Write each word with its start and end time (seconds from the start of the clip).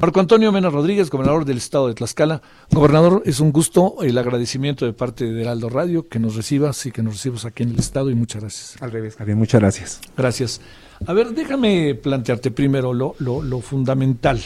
Marco 0.00 0.20
Antonio 0.20 0.52
Mena 0.52 0.68
Rodríguez, 0.68 1.10
gobernador 1.10 1.44
del 1.44 1.56
estado 1.56 1.88
de 1.88 1.94
Tlaxcala. 1.94 2.42
Gobernador, 2.70 3.22
es 3.24 3.40
un 3.40 3.52
gusto 3.52 3.96
el 4.02 4.18
agradecimiento 4.18 4.84
de 4.84 4.92
parte 4.92 5.24
de 5.24 5.42
Heraldo 5.42 5.68
Radio 5.68 6.08
que 6.08 6.18
nos 6.18 6.34
recibas 6.34 6.84
y 6.86 6.92
que 6.92 7.02
nos 7.02 7.14
recibas 7.14 7.44
aquí 7.44 7.62
en 7.62 7.70
el 7.70 7.78
estado 7.78 8.10
y 8.10 8.14
muchas 8.14 8.42
gracias. 8.42 8.82
Al 8.82 8.90
revés, 8.90 9.16
Javier, 9.16 9.36
muchas 9.36 9.60
gracias. 9.60 10.00
Gracias. 10.16 10.60
A 11.06 11.12
ver, 11.12 11.30
déjame 11.30 11.94
plantearte 11.94 12.50
primero 12.50 12.92
lo, 12.92 13.14
lo, 13.18 13.42
lo 13.42 13.60
fundamental. 13.60 14.40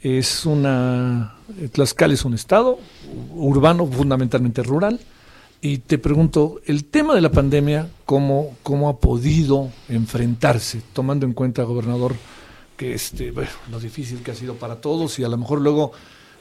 Es 0.00 0.44
una. 0.44 1.34
Tlaxcala 1.72 2.12
es 2.12 2.24
un 2.24 2.34
estado 2.34 2.78
urbano, 3.34 3.86
fundamentalmente 3.86 4.62
rural. 4.62 5.00
Y 5.64 5.78
te 5.78 5.96
pregunto, 5.96 6.60
el 6.66 6.84
tema 6.84 7.14
de 7.14 7.22
la 7.22 7.30
pandemia, 7.30 7.88
¿cómo, 8.04 8.54
cómo 8.62 8.90
ha 8.90 8.98
podido 8.98 9.70
enfrentarse, 9.88 10.82
tomando 10.92 11.24
en 11.24 11.32
cuenta, 11.32 11.62
gobernador, 11.62 12.16
que 12.76 12.94
este, 12.94 13.30
bueno, 13.30 13.50
lo 13.70 13.80
difícil 13.80 14.22
que 14.22 14.30
ha 14.30 14.34
sido 14.34 14.54
para 14.54 14.80
todos 14.80 15.18
y 15.18 15.24
a 15.24 15.28
lo 15.28 15.36
mejor 15.36 15.60
luego, 15.60 15.92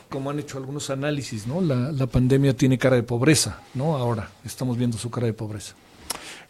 como 0.10 0.30
han 0.30 0.40
hecho 0.40 0.58
algunos 0.58 0.90
análisis, 0.90 1.48
¿no? 1.48 1.62
La, 1.62 1.92
la 1.92 2.08
pandemia 2.08 2.56
tiene 2.56 2.78
cara 2.78 2.96
de 2.96 3.04
pobreza, 3.04 3.60
¿no? 3.74 3.98
Ahora 3.98 4.30
estamos 4.46 4.78
viendo 4.78 4.98
su 4.98 5.10
cara 5.10 5.28
de 5.28 5.34
pobreza. 5.34 5.76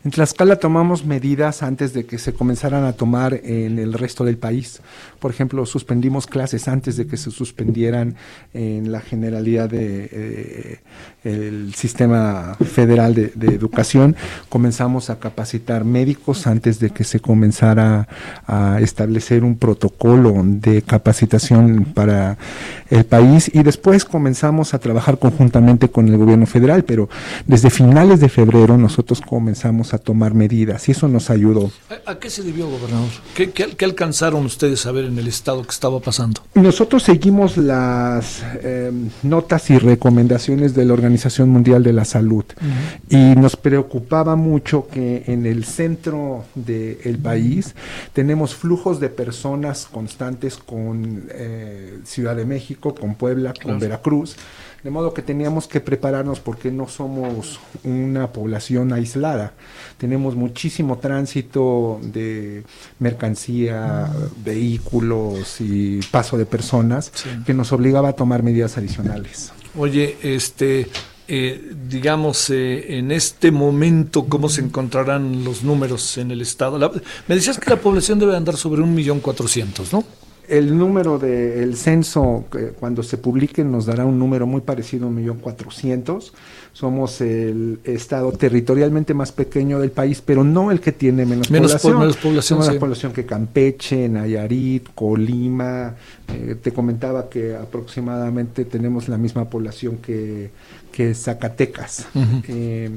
En 0.06 0.12
Tlaxcala 0.12 0.58
tomamos 0.58 1.06
medidas 1.06 1.64
antes 1.64 1.94
de 1.94 2.06
que 2.06 2.18
se 2.18 2.34
comenzaran 2.34 2.84
a 2.84 2.92
tomar 2.92 3.40
en 3.42 3.80
el 3.80 3.94
resto 3.94 4.26
del 4.26 4.38
país. 4.38 4.82
Por 5.18 5.32
ejemplo, 5.32 5.66
suspendimos 5.66 6.28
clases 6.28 6.68
antes 6.68 6.98
de 6.98 7.08
que 7.08 7.16
se 7.16 7.32
suspendieran 7.32 8.16
en 8.54 8.92
la 8.92 9.00
generalidad 9.00 9.70
de 9.70 10.82
eh, 11.24 11.70
sistema 11.74 12.58
federal 12.66 13.16
de, 13.16 13.32
de, 13.34 13.56
educación. 13.56 14.18
Comenzamos 14.50 15.10
a 15.10 15.20
capacitar 15.20 15.86
médicos 15.86 16.48
antes 16.48 16.80
de 16.80 16.90
que 16.90 17.06
se 17.06 17.22
comenzara 17.22 18.10
a 18.46 18.82
establecer 18.82 19.46
un 19.46 19.56
protocolo 19.56 20.34
de 20.44 20.82
capacitación 20.82 21.86
para 21.94 22.38
el 22.90 23.06
país 23.06 23.50
y 23.54 23.64
después 23.64 24.04
comenzamos 24.04 24.74
a 24.74 24.80
trabajar 24.80 25.18
conjuntamente 25.18 25.90
con 25.90 26.10
el 26.10 26.18
gobierno 26.18 26.46
federal, 26.46 26.84
pero 26.84 27.08
desde 27.48 27.70
finales 27.70 28.20
de 28.20 28.28
febrero 28.28 28.78
nosotros 28.78 29.22
comenzamos 29.22 29.93
a 29.94 29.98
tomar 29.98 30.34
medidas 30.34 30.88
y 30.90 30.92
eso 30.92 31.08
nos 31.08 31.30
ayudó. 31.30 31.72
¿A, 32.06 32.12
a 32.12 32.20
qué 32.20 32.30
se 32.30 32.44
debió, 32.44 32.68
gobernador? 32.68 33.10
¿Qué, 33.36 33.52
¿Qué, 33.52 33.76
qué, 33.76 33.86
alcanzaron 33.86 34.46
ustedes 34.46 34.86
a 34.86 34.92
ver 34.92 35.06
en 35.06 35.18
el 35.18 35.28
estado 35.28 35.62
que 35.64 35.72
estaba 35.72 36.00
pasando? 36.00 36.42
Nosotros 36.56 37.04
seguimos 37.04 37.58
las 37.58 38.44
eh, 38.64 38.92
notas 39.24 39.70
y 39.70 39.78
recomendaciones 39.78 40.74
de 40.74 40.86
la 40.86 40.94
Organización 40.94 41.50
Mundial 41.50 41.84
de 41.84 41.94
la 41.94 42.06
Salud 42.06 42.46
uh 42.46 43.14
-huh. 43.16 43.36
y 43.36 43.40
nos 43.40 43.56
preocupaba 43.56 44.36
mucho 44.36 44.88
que 44.88 45.24
en 45.28 45.46
el 45.46 45.66
centro 45.66 46.46
del 46.56 46.98
de 47.04 47.18
país 47.22 47.76
tenemos 48.14 48.56
flujos 48.56 49.00
de 49.00 49.10
personas 49.10 49.88
constantes 49.92 50.58
con 50.58 51.24
eh, 51.30 52.00
Ciudad 52.06 52.36
de 52.36 52.46
México, 52.46 52.96
con 52.96 53.16
Puebla, 53.16 53.54
con 53.54 53.64
claro. 53.64 53.80
Veracruz. 53.80 54.36
De 54.84 54.90
modo 54.90 55.14
que 55.14 55.22
teníamos 55.22 55.68
que 55.68 55.80
prepararnos 55.80 56.42
porque 56.42 56.70
no 56.70 56.90
somos 56.90 57.60
una 57.86 58.34
población 58.34 58.92
aislada. 58.92 59.54
Tenemos 59.98 60.36
muchísimo 60.36 60.98
tránsito 60.98 62.02
de 62.02 62.64
mercancía, 63.00 64.12
vehículos 64.44 65.62
y 65.62 66.02
paso 66.12 66.38
de 66.38 66.46
personas 66.46 67.12
sí. 67.14 67.30
que 67.46 67.54
nos 67.54 67.72
obligaba 67.72 68.10
a 68.10 68.14
tomar 68.14 68.44
medidas 68.44 68.78
adicionales. 68.78 69.54
Oye, 69.78 70.18
este, 70.22 70.90
eh, 71.30 71.72
digamos, 71.90 72.50
eh, 72.50 72.98
en 72.98 73.12
este 73.12 73.52
momento, 73.52 74.26
¿cómo 74.26 74.50
se 74.50 74.60
encontrarán 74.62 75.46
los 75.46 75.64
números 75.64 76.18
en 76.18 76.32
el 76.32 76.42
Estado? 76.42 76.78
La, 76.78 76.92
me 77.28 77.36
decías 77.36 77.58
que 77.58 77.70
la 77.70 77.78
población 77.78 78.20
debe 78.20 78.36
andar 78.36 78.58
sobre 78.58 78.82
un 78.82 78.94
millón 78.94 79.22
cuatrocientos, 79.22 79.94
¿no? 79.94 80.04
El 80.48 80.78
número 80.78 81.18
del 81.18 81.72
de, 81.72 81.76
censo, 81.76 82.46
eh, 82.58 82.74
cuando 82.80 83.02
se 83.02 83.18
publique, 83.18 83.64
nos 83.64 83.86
dará 83.86 84.06
un 84.06 84.20
número 84.20 84.46
muy 84.46 84.62
parecido 84.62 85.06
a 85.06 85.10
un 85.10 85.16
millón 85.16 85.38
cuatrocientos. 85.38 86.34
Somos 86.74 87.22
el 87.22 87.80
estado 87.84 88.32
territorialmente 88.32 89.14
más 89.14 89.32
pequeño 89.32 89.80
del 89.80 89.92
país, 89.92 90.22
pero 90.26 90.44
no 90.44 90.72
el 90.72 90.82
que 90.82 90.92
tiene 90.92 91.26
menos, 91.26 91.50
menos 91.52 91.72
población. 91.72 91.94
Po 91.94 92.00
menos 92.00 92.18
población, 92.18 92.44
Somos 92.44 92.66
sí. 92.66 92.74
la 92.74 92.80
población 92.80 93.14
que 93.14 93.26
Campeche, 93.26 94.10
Nayarit, 94.10 94.90
Colima. 94.94 95.96
Eh, 96.28 96.56
te 96.62 96.72
comentaba 96.72 97.30
que 97.30 97.56
aproximadamente 97.56 98.66
tenemos 98.66 99.08
la 99.08 99.18
misma 99.18 99.50
población 99.50 99.98
que, 99.98 100.50
que 100.94 101.14
Zacatecas. 101.14 102.08
Uh 102.14 102.20
-huh. 102.20 102.44
eh, 102.48 102.90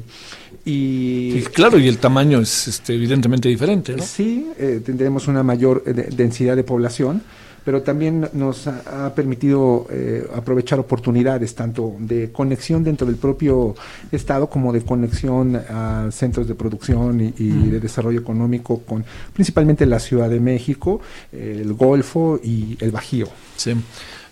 y, 0.64 1.38
y, 1.38 1.42
claro, 1.52 1.78
y 1.78 1.88
el 1.88 1.98
tamaño 1.98 2.40
es 2.40 2.68
este, 2.68 2.94
evidentemente 2.94 3.48
diferente, 3.48 3.96
¿no? 3.96 4.02
Sí, 4.02 4.48
eh, 4.58 4.80
tendremos 4.84 5.26
una 5.26 5.42
mayor 5.42 5.82
de, 5.82 6.04
densidad 6.22 6.54
de 6.54 6.64
población 6.64 7.22
pero 7.66 7.82
también 7.82 8.30
nos 8.32 8.68
ha, 8.68 9.06
ha 9.06 9.12
permitido 9.12 9.88
eh, 9.90 10.24
aprovechar 10.32 10.78
oportunidades 10.78 11.52
tanto 11.56 11.96
de 11.98 12.30
conexión 12.30 12.84
dentro 12.84 13.08
del 13.08 13.16
propio 13.16 13.74
Estado 14.12 14.48
como 14.48 14.72
de 14.72 14.82
conexión 14.82 15.56
a 15.56 16.08
centros 16.12 16.46
de 16.46 16.54
producción 16.54 17.20
y, 17.20 17.34
y 17.36 17.50
mm. 17.50 17.70
de 17.72 17.80
desarrollo 17.80 18.20
económico 18.20 18.82
con 18.86 19.04
principalmente 19.34 19.84
la 19.84 19.98
Ciudad 19.98 20.30
de 20.30 20.38
México, 20.38 21.00
eh, 21.32 21.58
el 21.60 21.72
Golfo 21.72 22.38
y 22.40 22.78
el 22.80 22.92
Bajío. 22.92 23.26
Sí, 23.56 23.72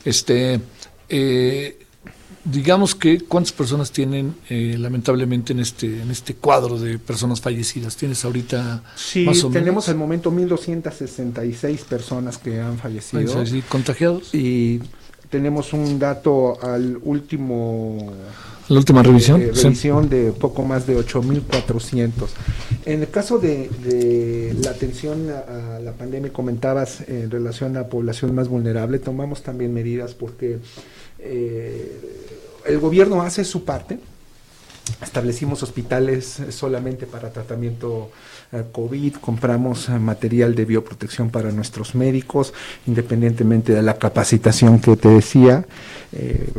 este... 0.04 0.60
Eh, 1.08 1.83
digamos 2.44 2.94
que 2.94 3.20
cuántas 3.20 3.52
personas 3.52 3.90
tienen 3.90 4.34
eh, 4.50 4.76
lamentablemente 4.78 5.52
en 5.52 5.60
este 5.60 6.02
en 6.02 6.10
este 6.10 6.34
cuadro 6.34 6.78
de 6.78 6.98
personas 6.98 7.40
fallecidas 7.40 7.96
tienes 7.96 8.24
ahorita 8.24 8.82
sí 8.96 9.24
más 9.24 9.42
o 9.44 9.50
tenemos 9.50 9.88
al 9.88 9.96
momento 9.96 10.30
1266 10.30 11.82
personas 11.82 12.38
que 12.38 12.60
han 12.60 12.76
fallecido. 12.78 13.42
¿Y 13.44 13.62
contagiados 13.62 14.34
y 14.34 14.80
tenemos 15.30 15.72
un 15.72 15.98
dato 15.98 16.62
al 16.62 16.98
último 17.02 18.12
la 18.68 18.78
última 18.78 19.02
revisión 19.02 19.40
eh, 19.40 19.50
revisión 19.54 20.04
sí. 20.04 20.08
de 20.10 20.32
poco 20.32 20.64
más 20.64 20.86
de 20.86 20.98
8.400 20.98 22.10
en 22.84 23.00
el 23.00 23.10
caso 23.10 23.38
de, 23.38 23.70
de 23.82 24.54
la 24.62 24.70
atención 24.70 25.30
a, 25.30 25.76
a, 25.76 25.80
la 25.80 25.92
pandemia 25.92 26.30
comentabas 26.30 27.00
en 27.08 27.30
relación 27.30 27.76
a 27.76 27.80
la 27.80 27.88
población 27.88 28.34
más 28.34 28.48
vulnerable 28.48 28.98
tomamos 28.98 29.42
también 29.42 29.72
medidas 29.72 30.14
porque 30.14 30.58
eh, 31.26 32.33
el 32.66 32.78
gobierno 32.78 33.22
hace 33.22 33.44
su 33.44 33.64
parte. 33.64 33.98
Establecimos 35.02 35.62
hospitales 35.62 36.42
solamente 36.50 37.06
para 37.06 37.32
tratamiento 37.32 38.10
eh, 38.52 38.64
COVID, 38.70 39.14
compramos 39.14 39.88
eh, 39.88 39.98
material 39.98 40.54
de 40.54 40.66
bioprotección 40.66 41.30
para 41.30 41.50
nuestros 41.52 41.94
médicos, 41.94 42.52
independientemente 42.86 43.72
de 43.72 43.82
la 43.82 43.96
capacitación 43.96 44.80
que 44.80 44.96
te 44.96 45.08
decía. 45.08 45.64
Eh, 46.12 46.52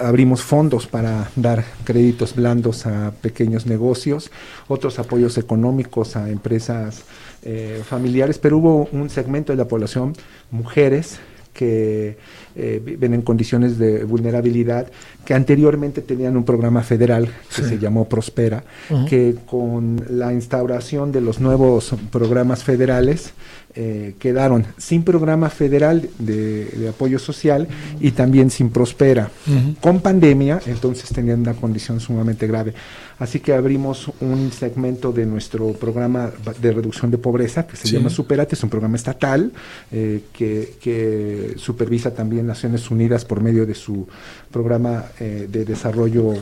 abrimos 0.00 0.42
fondos 0.42 0.86
para 0.86 1.30
dar 1.36 1.64
créditos 1.84 2.34
blandos 2.34 2.86
a 2.86 3.12
pequeños 3.20 3.66
negocios, 3.66 4.30
otros 4.68 4.98
apoyos 4.98 5.38
económicos 5.38 6.16
a 6.16 6.30
empresas 6.30 7.02
eh, 7.42 7.82
familiares, 7.86 8.38
pero 8.38 8.58
hubo 8.58 8.88
un 8.92 9.10
segmento 9.10 9.52
de 9.52 9.56
la 9.56 9.68
población, 9.68 10.14
mujeres, 10.50 11.18
que 11.52 12.18
eh, 12.62 12.80
viven 12.84 13.14
en 13.14 13.22
condiciones 13.22 13.78
de 13.78 14.04
vulnerabilidad, 14.04 14.86
que 15.24 15.34
anteriormente 15.34 16.02
tenían 16.02 16.36
un 16.36 16.44
programa 16.44 16.82
federal 16.82 17.26
que 17.56 17.62
sí. 17.62 17.68
se 17.68 17.78
llamó 17.78 18.08
Prospera, 18.08 18.62
uh 18.90 18.94
-huh. 18.94 19.08
que 19.08 19.36
con 19.46 20.02
la 20.10 20.32
instauración 20.32 21.10
de 21.10 21.20
los 21.22 21.40
nuevos 21.40 21.94
programas 22.10 22.62
federales 22.62 23.32
eh, 23.74 24.14
quedaron 24.18 24.64
sin 24.78 25.04
programa 25.04 25.48
federal 25.48 26.08
de, 26.18 26.64
de, 26.66 26.88
apoyo 26.88 27.18
social 27.20 27.68
y 28.00 28.10
también 28.10 28.50
sin 28.50 28.70
Prospera. 28.70 29.30
Uh 29.46 29.50
-huh. 29.50 29.76
Con 29.80 30.00
pandemia, 30.00 30.60
entonces 30.66 31.08
tenían 31.10 31.40
una 31.40 31.54
condición 31.54 32.00
sumamente 32.00 32.46
grave. 32.46 32.74
Así 33.18 33.38
que 33.40 33.52
abrimos 33.52 34.10
un 34.20 34.50
segmento 34.50 35.12
de 35.12 35.26
nuestro 35.26 35.72
programa 35.74 36.30
de 36.60 36.72
reducción 36.72 37.10
de 37.10 37.18
pobreza 37.18 37.66
que 37.66 37.76
se 37.76 37.86
sí. 37.86 37.94
llama 37.94 38.08
Superate, 38.08 38.54
es 38.54 38.62
un 38.62 38.70
programa 38.70 38.96
estatal 38.96 39.52
eh, 39.92 40.22
que, 40.32 40.74
que 40.80 40.90
que 40.90 41.54
supervisa 41.56 42.12
también 42.12 42.49
Naciones 42.50 42.90
Unidas 42.90 43.24
por 43.24 43.40
medio 43.40 43.64
de 43.66 43.74
su 43.74 44.06
programa 44.50 45.04
de 45.18 45.64
desarrollo 45.64 46.34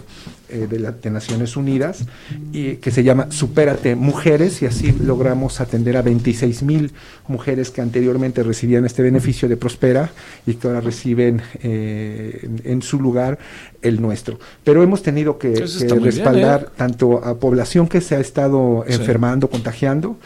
de, 0.48 0.78
la, 0.78 0.92
de, 0.92 1.10
Naciones 1.10 1.56
Unidas, 1.56 2.04
y 2.52 2.76
que 2.76 2.90
se 2.90 3.04
llama 3.04 3.30
Supérate 3.30 3.94
Mujeres, 3.94 4.62
y 4.62 4.66
así 4.66 4.92
logramos 4.92 5.60
atender 5.60 5.96
a 5.96 6.02
26 6.02 6.62
mil 6.62 6.92
mujeres 7.26 7.70
que 7.70 7.80
anteriormente 7.80 8.42
recibían 8.42 8.84
este 8.84 9.02
beneficio 9.02 9.48
de 9.48 9.56
Prospera 9.56 10.10
y 10.46 10.54
que 10.54 10.66
ahora 10.66 10.80
reciben 10.80 11.42
en, 11.62 12.62
en, 12.64 12.82
su 12.82 12.98
lugar 12.98 13.38
el 13.82 14.00
nuestro. 14.00 14.38
Pero 14.64 14.82
hemos 14.82 15.02
tenido 15.02 15.38
que, 15.38 15.54
respaldar 16.00 16.70
tanto 16.76 17.24
a 17.24 17.38
población 17.38 17.88
que 17.88 18.00
se 18.00 18.16
ha 18.16 18.20
estado 18.20 18.84
enfermando, 18.86 19.48
contagiando, 19.48 20.16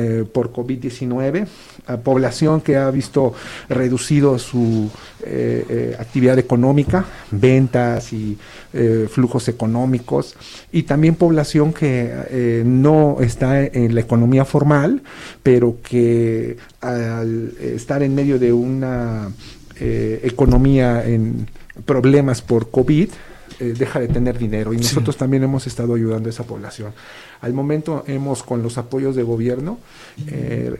eh, 0.00 0.24
por 0.32 0.52
COVID-19, 0.52 1.44
a 1.88 1.96
población 1.96 2.60
que 2.60 2.76
ha 2.76 2.88
visto 2.88 3.34
reducido 3.68 4.38
su 4.38 4.88
eh, 5.24 5.66
eh, 5.68 5.96
actividad 5.98 6.38
económica, 6.38 7.04
ventas 7.32 8.12
y 8.12 8.38
flujos 9.10 9.48
económicos, 9.48 10.36
y 10.70 10.84
también 10.84 11.16
población 11.16 11.72
que 11.72 12.62
no 12.64 13.16
está 13.20 13.64
en 13.64 13.94
la 13.94 14.02
economía 14.02 14.44
formal, 14.44 15.02
pero 15.42 15.78
que 15.82 16.58
al 16.80 17.54
estar 17.58 18.04
en 18.04 18.14
medio 18.14 18.38
de 18.38 18.52
una 18.52 19.32
economía 19.80 21.04
en 21.04 21.48
problemas 21.86 22.40
por 22.40 22.70
COVID, 22.70 23.08
deja 23.58 24.00
de 24.00 24.08
tener 24.08 24.38
dinero 24.38 24.72
y 24.72 24.76
nosotros 24.76 25.16
también 25.16 25.42
hemos 25.42 25.66
estado 25.66 25.94
ayudando 25.94 26.28
a 26.28 26.30
esa 26.30 26.44
población. 26.44 26.92
Al 27.40 27.52
momento 27.52 28.04
hemos, 28.06 28.42
con 28.42 28.62
los 28.62 28.78
apoyos 28.78 29.14
de 29.14 29.22
gobierno, 29.22 29.78
eh, 30.26 30.74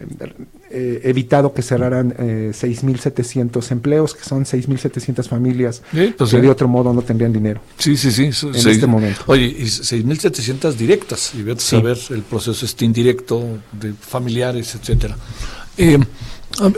eh, 0.70 1.00
evitado 1.04 1.54
que 1.54 1.62
cerraran 1.62 2.14
eh, 2.18 2.52
6.700 2.52 3.70
empleos, 3.70 4.14
que 4.14 4.24
son 4.24 4.44
6.700 4.44 5.28
familias 5.28 5.82
pues 6.16 6.30
que 6.30 6.40
de 6.40 6.50
otro 6.50 6.66
modo 6.66 6.92
no 6.92 7.02
tendrían 7.02 7.32
dinero. 7.32 7.60
Sí, 7.78 7.96
sí, 7.96 8.10
sí. 8.10 8.24
En 8.24 8.68
este 8.68 8.86
momento. 8.86 9.22
Oye, 9.26 9.46
y 9.46 9.64
6.700 9.64 10.72
directas, 10.72 11.32
y 11.34 11.42
vete 11.42 11.60
a 11.60 11.64
saber 11.64 11.98
el 12.10 12.22
proceso 12.22 12.64
este 12.64 12.84
indirecto 12.84 13.58
de 13.72 13.92
familiares, 13.92 14.74
etcétera. 14.74 15.16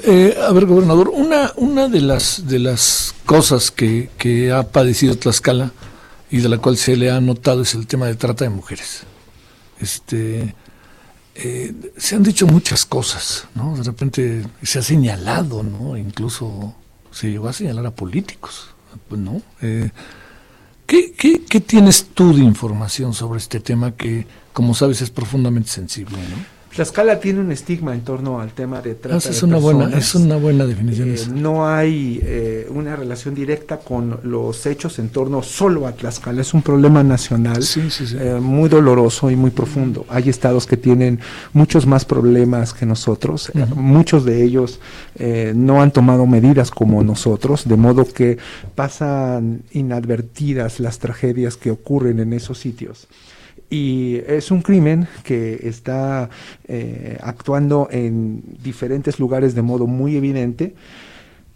Eh, 0.05 0.37
a, 0.47 0.53
ver, 0.53 0.67
gobernador, 0.67 1.09
una, 1.09 1.53
una 1.57 1.89
de 1.89 2.01
las 2.03 2.47
de 2.47 2.59
las 2.59 3.15
cosas 3.25 3.71
que, 3.71 4.11
que 4.19 4.53
ha 4.53 4.65
padecido 4.65 5.17
Tlaxcala 5.17 5.73
y 6.31 6.39
de 6.39 6.49
la 6.49 6.59
cual 6.59 6.77
se 6.77 6.97
le 6.97 7.11
ha 7.11 7.21
notado 7.21 7.63
es 7.63 7.75
el 7.75 7.87
tema 7.87 8.07
de 8.07 8.15
trata 8.15 8.45
de 8.45 8.51
mujeres. 8.51 9.05
Este, 9.81 10.55
eh, 11.35 11.75
se 11.97 12.17
han 12.17 12.23
dicho 12.23 12.47
muchas 12.47 12.85
cosas, 12.85 13.47
¿no? 13.55 13.77
De 13.77 13.83
repente 13.83 14.47
se 14.63 14.79
ha 14.79 14.83
señalado, 14.83 15.63
¿no? 15.63 15.97
Incluso 15.97 16.75
se 17.11 17.31
llegó 17.31 17.49
a 17.49 17.53
señalar 17.53 17.87
a 17.87 17.91
políticos, 17.91 18.69
¿no? 19.09 19.41
Eh, 19.63 19.91
¿qué, 20.87 21.13
qué, 21.13 21.43
qué 21.45 21.61
tienes 21.61 22.09
tú 22.13 22.35
de 22.35 22.43
información 22.43 23.15
sobre 23.15 23.39
este 23.39 23.61
tema 23.61 23.93
que, 23.93 24.27
como 24.53 24.75
sabes, 24.75 25.01
es 25.01 25.11
profundamente 25.11 25.71
sensible, 25.71 26.19
¿no? 26.19 26.60
Tlaxcala 26.75 27.19
tiene 27.19 27.41
un 27.41 27.51
estigma 27.51 27.95
en 27.95 28.03
torno 28.03 28.41
al 28.41 28.53
tema 28.53 28.81
de 28.81 28.95
trata 28.95 29.17
es 29.17 29.41
de 29.41 29.47
una 29.47 29.57
personas. 29.57 29.89
Buena, 29.89 29.99
es 29.99 30.15
una 30.15 30.37
buena 30.37 30.67
definición. 30.67 31.09
Eh, 31.09 31.19
no 31.35 31.67
hay 31.67 32.21
eh, 32.23 32.69
una 32.71 32.95
relación 32.95 33.35
directa 33.35 33.79
con 33.79 34.21
los 34.23 34.65
hechos 34.67 35.01
en 35.01 35.09
torno 35.09 35.43
solo 35.43 35.89
a 35.89 35.93
Tlaxcala. 35.93 36.41
Es 36.41 36.55
un 36.55 36.63
problema 36.63 37.03
nacional 37.03 37.63
sí, 37.63 37.91
sí, 37.91 38.07
sí. 38.07 38.17
Eh, 38.19 38.39
muy 38.41 38.69
doloroso 38.69 39.31
y 39.31 39.37
muy 39.37 39.51
profundo. 39.51 40.07
Hay 40.09 40.29
estados 40.29 40.67
que 40.67 40.77
tienen 40.77 41.19
muchos 41.53 41.87
más 41.87 42.05
problemas 42.05 42.73
que 42.73 42.87
nosotros. 42.87 43.51
Ujú. 43.53 43.75
muchos 43.75 44.25
de 44.25 44.43
ellos 44.45 44.81
eh, 45.17 45.53
no 45.55 45.83
han 45.83 45.91
tomado 45.91 46.27
medidas 46.27 46.71
como 46.71 47.03
nosotros, 47.03 47.69
de 47.69 47.77
modo 47.77 48.05
que 48.05 48.39
pasan 48.75 49.63
inadvertidas 49.73 50.79
las 50.79 50.99
tragedias 50.99 51.57
que 51.57 51.71
ocurren 51.71 52.21
en 52.21 52.33
esos 52.33 52.59
sitios 52.59 53.09
y 53.71 54.21
es 54.27 54.51
un 54.51 54.63
crimen 54.63 55.07
que 55.23 55.61
está 55.63 56.29
eh, 56.67 57.17
actuando 57.23 57.89
en 57.91 58.43
diferentes 58.63 59.21
lugares 59.21 59.55
de 59.55 59.63
modo 59.63 59.87
muy 59.87 60.17
evidente. 60.17 60.75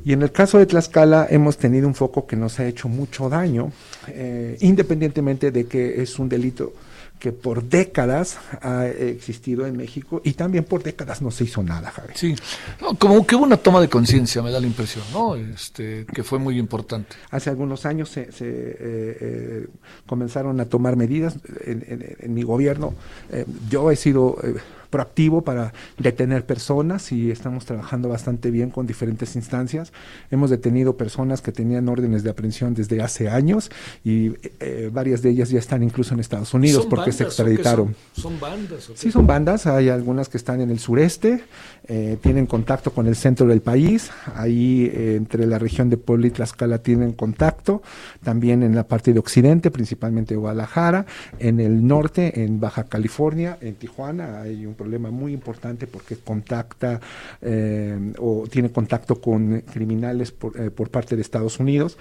Y 0.04 0.12
en 0.12 0.22
el 0.22 0.30
caso 0.30 0.58
de 0.58 0.66
Tlaxcala 0.66 1.26
hemos 1.28 1.56
tenido 1.56 1.88
un 1.88 1.94
foco 1.94 2.26
que 2.26 2.36
nos 2.36 2.60
ha 2.60 2.66
hecho 2.66 2.88
mucho 2.88 3.28
daño, 3.28 3.72
eh, 4.08 4.56
independientemente 4.60 5.50
de 5.50 5.66
que 5.66 6.02
es 6.02 6.18
un 6.18 6.28
delito 6.28 6.72
que 7.18 7.32
por 7.32 7.64
décadas 7.64 8.38
ha 8.60 8.86
existido 8.86 9.66
en 9.66 9.76
México 9.76 10.20
y 10.24 10.32
también 10.32 10.64
por 10.64 10.82
décadas 10.82 11.22
no 11.22 11.30
se 11.30 11.44
hizo 11.44 11.62
nada, 11.62 11.90
Javi. 11.90 12.12
Sí, 12.14 12.34
no, 12.80 12.94
como 12.96 13.26
que 13.26 13.34
hubo 13.34 13.44
una 13.44 13.56
toma 13.56 13.80
de 13.80 13.88
conciencia, 13.88 14.42
me 14.42 14.50
da 14.50 14.60
la 14.60 14.66
impresión, 14.66 15.04
¿no? 15.12 15.34
Este, 15.34 16.04
que 16.12 16.22
fue 16.22 16.38
muy 16.38 16.58
importante. 16.58 17.16
Hace 17.30 17.50
algunos 17.50 17.86
años 17.86 18.10
se, 18.10 18.30
se 18.30 18.46
eh, 18.46 18.76
eh, 18.80 19.66
comenzaron 20.06 20.60
a 20.60 20.66
tomar 20.66 20.96
medidas 20.96 21.36
en, 21.64 21.84
en, 21.88 22.16
en 22.18 22.34
mi 22.34 22.42
gobierno. 22.42 22.94
Eh, 23.30 23.46
yo 23.70 23.90
he 23.90 23.96
sido 23.96 24.36
eh, 24.42 24.54
proactivo 24.94 25.42
para 25.42 25.72
detener 25.98 26.46
personas 26.46 27.10
y 27.10 27.32
estamos 27.32 27.64
trabajando 27.64 28.08
bastante 28.08 28.52
bien 28.52 28.70
con 28.70 28.86
diferentes 28.86 29.34
instancias. 29.34 29.92
Hemos 30.30 30.50
detenido 30.50 30.96
personas 30.96 31.42
que 31.42 31.50
tenían 31.50 31.88
órdenes 31.88 32.22
de 32.22 32.30
aprehensión 32.30 32.74
desde 32.74 33.02
hace 33.02 33.28
años 33.28 33.72
y 34.04 34.34
eh, 34.60 34.90
varias 34.92 35.20
de 35.20 35.30
ellas 35.30 35.50
ya 35.50 35.58
están 35.58 35.82
incluso 35.82 36.14
en 36.14 36.20
Estados 36.20 36.54
Unidos 36.54 36.82
¿Son 36.82 36.90
porque 36.90 37.10
bandas, 37.10 37.16
se 37.16 37.24
extraditaron. 37.24 37.96
¿Son, 38.12 38.22
son 38.22 38.40
bandas? 38.40 38.90
Sí, 38.94 39.10
son 39.10 39.26
bandas, 39.26 39.66
hay 39.66 39.88
algunas 39.88 40.28
que 40.28 40.36
están 40.36 40.60
en 40.60 40.70
el 40.70 40.78
sureste, 40.78 41.42
eh, 41.88 42.16
tienen 42.22 42.46
contacto 42.46 42.92
con 42.92 43.08
el 43.08 43.16
centro 43.16 43.48
del 43.48 43.62
país, 43.62 44.12
ahí 44.36 44.92
eh, 44.94 45.16
entre 45.16 45.44
la 45.48 45.58
región 45.58 45.90
de 45.90 45.96
Puebla 45.96 46.28
y 46.28 46.30
Tlaxcala 46.30 46.78
tienen 46.78 47.14
contacto, 47.14 47.82
también 48.22 48.62
en 48.62 48.76
la 48.76 48.86
parte 48.86 49.12
de 49.12 49.18
occidente, 49.18 49.72
principalmente 49.72 50.36
Guadalajara, 50.36 51.04
en 51.40 51.58
el 51.58 51.84
norte, 51.84 52.44
en 52.44 52.60
Baja 52.60 52.84
California, 52.84 53.58
en 53.60 53.74
Tijuana, 53.74 54.42
hay 54.42 54.66
un 54.66 54.74
problema 54.84 55.10
muy 55.10 55.32
importante 55.32 55.86
porque 55.86 56.16
contacta 56.16 57.00
eh, 57.40 58.12
o 58.18 58.46
tiene 58.50 58.70
contacto 58.70 59.18
con 59.18 59.62
criminales 59.72 60.30
por, 60.30 60.60
eh, 60.60 60.70
por, 60.70 60.90
parte 60.90 61.16
de 61.16 61.22
Estados 61.22 61.58
Unidos 61.58 61.96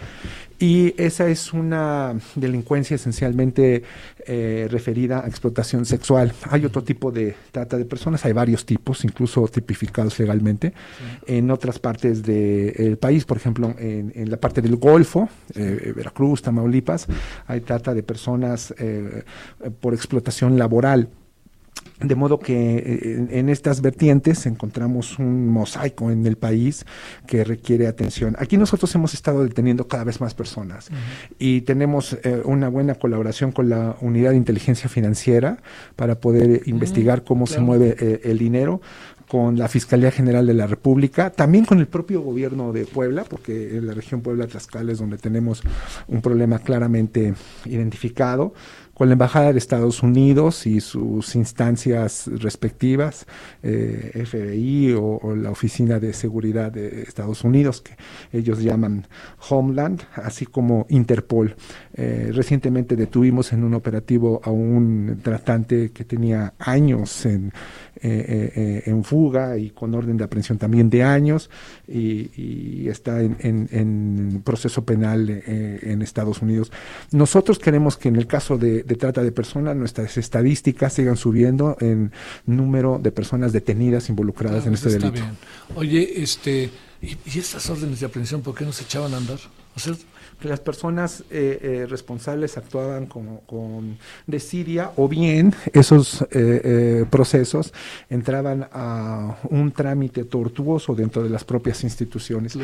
y 0.60 0.94
esa 0.98 1.30
es 1.30 1.54
una 1.54 2.14
delincuencia 2.36 2.96
esencialmente 2.96 3.84
eh, 4.28 4.68
referida 4.70 5.24
a 5.24 5.28
explotación 5.28 5.86
sexual. 5.86 6.34
Hay 6.50 6.66
otro 6.66 6.84
tipo 6.84 7.10
de 7.10 7.36
trata 7.54 7.78
de 7.78 7.86
personas, 7.86 8.26
hay 8.26 8.34
varios 8.34 8.66
tipos, 8.66 9.06
incluso 9.06 9.48
tipificados 9.48 10.20
legalmente, 10.20 10.70
sí. 10.70 11.38
en 11.38 11.52
otras 11.52 11.80
partes 11.80 12.22
del 12.22 12.74
de 12.92 12.98
país, 12.98 13.24
por 13.24 13.38
ejemplo, 13.38 13.74
en, 13.78 14.12
en, 14.14 14.30
la 14.30 14.38
parte 14.38 14.62
del 14.62 14.76
Golfo, 14.76 15.30
Veracruz, 15.56 16.42
Tamaulipas, 16.42 17.08
hay 17.48 17.62
trata 17.62 17.94
de 17.94 18.04
personas 18.04 18.74
por 19.80 19.94
explotación 19.94 20.58
laboral. 20.58 21.10
De 22.04 22.16
modo 22.16 22.40
que 22.40 23.00
en, 23.04 23.30
en, 23.32 23.50
estas 23.50 23.82
vertientes 23.82 24.46
encontramos 24.46 25.20
un 25.20 25.48
mosaico 25.50 26.12
en 26.12 26.26
el 26.26 26.36
país 26.36 26.86
que 27.26 27.44
requiere 27.44 27.88
atención. 27.88 28.36
Aquí 28.40 28.58
nosotros 28.58 28.94
hemos 28.96 29.14
estado 29.14 29.44
deteniendo 29.44 29.88
cada 29.88 30.04
vez 30.04 30.20
más 30.22 30.34
personas 30.34 30.90
uh 30.90 30.94
-huh. 30.94 31.36
y 31.40 31.62
tenemos 31.62 32.18
eh, 32.24 32.42
una 32.46 32.70
buena 32.70 32.96
colaboración 32.96 33.52
con 33.52 33.70
la 33.70 33.96
unidad 34.02 34.32
de 34.32 34.38
inteligencia 34.38 34.90
financiera 34.90 35.58
para 35.96 36.20
poder 36.20 36.50
uh 36.50 36.54
-huh. 36.54 36.68
investigar 36.68 37.24
cómo 37.24 37.46
claro. 37.46 37.60
se 37.60 37.66
mueve 37.66 37.96
eh, 38.00 38.22
el 38.26 38.38
dinero 38.38 38.82
con 39.34 39.58
la 39.58 39.68
Fiscalía 39.68 40.12
General 40.12 40.46
de 40.46 40.54
la 40.54 40.68
República, 40.68 41.32
también 41.32 41.66
con 41.66 41.80
el 41.80 41.88
propio 41.88 42.22
gobierno 42.22 42.72
de 42.72 42.86
Puebla, 42.86 43.24
porque 43.28 43.78
en 43.78 43.88
la 43.88 43.96
región 43.96 44.22
Puebla-Tlaxcala 44.22 44.92
es 44.92 45.00
donde 45.00 45.18
tenemos 45.18 45.64
un 46.08 46.22
problema 46.22 46.60
claramente 46.60 47.34
identificado 47.66 48.54
con 48.94 49.10
la 49.10 49.14
Embajada 49.14 49.52
de 49.52 49.58
Estados 49.58 50.04
Unidos 50.04 50.68
y 50.68 50.80
sus 50.80 51.36
instancias 51.36 52.28
respectivas, 52.28 53.26
eh, 53.64 54.24
FBI 54.26 54.94
o, 54.94 55.36
la 55.36 55.50
Oficina 55.50 56.00
de 56.00 56.14
Seguridad 56.14 56.72
de 56.72 57.02
Estados 57.02 57.44
Unidos, 57.44 57.82
que 57.82 57.96
ellos 58.32 58.62
llaman 58.62 59.08
Homeland, 59.50 60.02
así 60.16 60.46
como 60.46 60.86
Interpol. 60.90 61.56
Eh, 61.96 62.30
recientemente 62.34 62.96
detuvimos 62.96 63.52
en 63.54 63.64
un 63.64 63.74
operativo 63.74 64.42
a 64.44 64.52
un 64.52 65.20
tratante 65.24 65.92
que 65.92 66.04
tenía 66.06 66.54
años 66.60 67.26
en, 67.26 67.52
eh, 67.96 68.84
en 68.86 69.04
fuga 69.04 69.58
y 69.58 69.72
con 69.72 69.96
orden 69.96 70.18
de 70.18 70.24
aprehensión 70.24 70.58
también 70.58 70.90
de 70.90 71.04
años 71.04 71.50
y, 71.88 72.88
está 72.88 73.22
en, 73.22 73.38
en, 73.40 74.42
proceso 74.44 74.86
penal 74.86 75.30
en 75.30 76.02
Estados 76.02 76.42
Unidos. 76.42 76.72
Nosotros 77.12 77.58
queremos 77.58 77.98
que 77.98 78.10
en 78.10 78.18
el 78.18 78.28
caso 78.28 78.58
de, 78.58 78.83
de, 78.86 78.96
trata 78.96 79.24
de 79.24 79.32
personas 79.32 79.76
nuestras 79.76 80.18
estadísticas 80.18 80.94
sigan 80.94 81.18
subiendo 81.18 81.78
en 81.80 82.12
número 82.46 83.00
de 83.02 83.12
personas 83.12 83.54
detenidas 83.54 84.10
involucradas 84.10 84.64
claro, 84.64 84.70
en 84.70 84.74
este 84.74 84.90
está 84.90 85.08
delito. 85.08 85.24
Bien. 85.24 85.38
Oye, 85.76 86.24
este, 86.24 86.70
¿y, 87.02 87.18
¿y, 87.26 87.40
estas 87.40 87.70
órdenes 87.70 88.00
de 88.00 88.06
aprehensión 88.06 88.42
por 88.42 88.56
qué 88.56 88.66
no 88.66 88.72
se 88.72 88.84
echaban 88.84 89.14
a 89.14 89.18
andar? 89.18 89.40
O 89.76 89.80
sea, 89.80 89.94
que 90.40 90.48
las 90.48 90.60
personas 90.60 91.24
eh, 91.32 91.60
eh, 91.62 91.86
responsables 91.90 92.58
actuaban 92.58 93.06
con, 93.06 93.38
con, 93.46 93.98
desidia 94.28 94.92
o 94.96 95.08
bien 95.08 95.54
esos 95.74 96.26
eh, 96.32 97.06
procesos 97.10 97.74
entraban 98.10 98.68
a 98.72 99.38
un 99.50 99.72
trámite 99.72 100.26
tortuoso 100.26 100.96
dentro 100.96 101.24
de 101.24 101.30
las 101.30 101.44
propias 101.44 101.84
instituciones. 101.84 102.58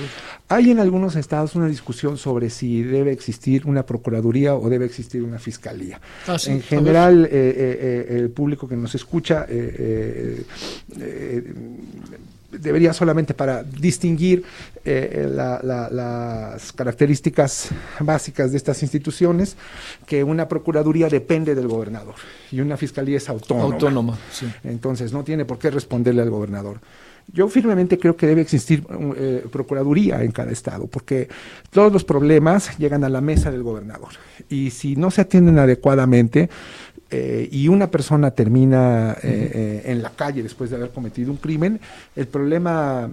Hay 0.48 0.72
en 0.72 0.80
algunos 0.80 1.16
estados 1.16 1.56
una 1.56 1.68
discusión 1.68 2.18
sobre 2.18 2.50
si 2.50 2.84
debe 2.84 3.12
existir 3.12 3.66
una 3.66 3.86
procuraduría 3.86 4.56
o 4.56 4.70
debe 4.70 4.86
existir 4.86 5.24
una 5.24 5.40
fiscalía. 5.40 6.00
Ah, 6.28 6.38
en 6.46 6.62
general, 6.62 7.26
el 7.26 8.30
público 8.30 8.68
que 8.68 8.76
nos 8.76 8.96
escucha 8.96 9.46
debería 12.52 12.94
solamente 12.94 13.34
para 13.34 13.64
distinguir 13.64 14.44
eh, 14.86 15.28
las 15.32 16.72
características 16.74 17.70
básicas 18.00 18.52
de 18.52 18.58
estas 18.58 18.82
instituciones, 18.84 19.56
que 20.06 20.24
una 20.24 20.48
procuraduría 20.48 21.10
depende 21.10 21.56
del 21.56 21.68
gobernador 21.68 22.16
y 22.52 22.62
una 22.62 22.78
fiscalía 22.78 23.18
es 23.18 23.30
autónoma. 23.30 23.74
Autónoma, 23.74 24.18
Entonces 24.64 25.14
no 25.14 25.24
tiene 25.24 25.46
por 25.46 25.60
qué 25.60 25.70
responderle 25.70 26.22
al 26.22 26.30
gobernador. 26.30 26.80
Yo 27.32 27.48
firmemente 27.48 28.00
creo 28.00 28.16
que 28.16 28.26
debe 28.26 28.42
existir 28.42 28.84
eh, 29.16 29.46
procuraduría 29.52 30.24
en 30.24 30.32
cada 30.32 30.52
estado, 30.52 30.88
porque 30.88 31.28
todos 31.70 31.94
los 31.94 32.04
problemas 32.04 32.76
llegan 32.80 33.04
a 33.04 33.10
la 33.10 33.22
mesa 33.22 33.52
del 33.52 33.62
gobernador. 33.62 34.10
Y 34.50 34.72
si 34.72 34.96
no 34.96 35.12
se 35.12 35.22
atienden 35.22 35.60
adecuadamente, 35.60 36.50
eh, 37.12 37.50
y 37.52 37.68
una 37.68 37.90
persona 37.90 38.30
termina 38.30 39.14
eh, 39.24 39.52
eh, 39.54 39.82
en 39.86 40.04
la 40.04 40.12
calle 40.12 40.44
después 40.44 40.70
de 40.70 40.76
haber 40.76 40.92
cometido 40.92 41.32
un 41.32 41.38
crimen, 41.38 41.80
el 42.16 42.28
problema 42.28 43.12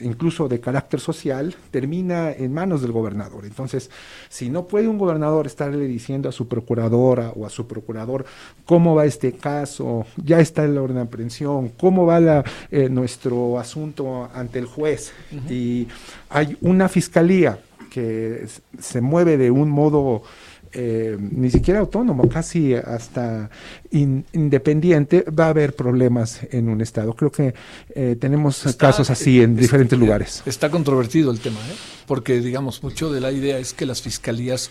incluso 0.00 0.48
de 0.48 0.60
carácter 0.60 1.00
social 1.00 1.54
termina 1.70 2.30
en 2.30 2.52
manos 2.52 2.82
del 2.82 2.92
gobernador. 2.92 3.44
Entonces, 3.44 3.90
si 4.28 4.48
no 4.48 4.66
puede 4.66 4.88
un 4.88 4.98
gobernador 4.98 5.46
estarle 5.46 5.86
diciendo 5.86 6.28
a 6.28 6.32
su 6.32 6.46
procuradora 6.46 7.32
o 7.34 7.46
a 7.46 7.50
su 7.50 7.66
procurador 7.66 8.24
cómo 8.64 8.94
va 8.94 9.06
este 9.06 9.32
caso, 9.32 10.06
ya 10.16 10.40
está 10.40 10.64
en 10.64 10.74
la 10.74 10.82
orden 10.82 10.96
de 10.96 11.02
aprehensión, 11.02 11.70
cómo 11.70 12.06
va 12.06 12.20
la, 12.20 12.44
nuestro 12.90 13.58
asunto 13.58 14.28
ante 14.34 14.58
el 14.58 14.66
juez, 14.66 15.12
y 15.48 15.88
hay 16.28 16.56
una 16.60 16.88
fiscalía 16.88 17.58
que 17.90 18.46
se 18.78 19.00
mueve 19.00 19.36
de 19.36 19.50
un 19.50 19.70
modo 19.70 20.22
eh, 20.74 21.16
ni 21.18 21.50
siquiera 21.50 21.80
autónomo, 21.80 22.28
casi 22.28 22.74
hasta 22.74 23.50
independiente, 23.90 25.22
va 25.22 25.46
a 25.46 25.48
haber 25.50 25.74
problemas 25.74 26.40
en 26.50 26.68
un 26.68 26.80
Estado. 26.80 27.14
Creo 27.14 27.30
que 27.30 27.54
eh, 27.94 28.16
tenemos 28.20 28.64
casos 28.76 29.08
así 29.10 29.40
en 29.40 29.56
diferentes 29.56 29.98
lugares. 29.98 30.42
Está 30.46 30.70
controvertido 30.70 31.30
el 31.30 31.40
tema, 31.40 31.60
¿eh? 31.60 31.74
porque 32.06 32.40
digamos, 32.40 32.82
mucho 32.82 33.12
de 33.12 33.20
la 33.20 33.32
idea 33.32 33.58
es 33.58 33.72
que 33.72 33.86
las 33.86 34.02
fiscalías 34.02 34.70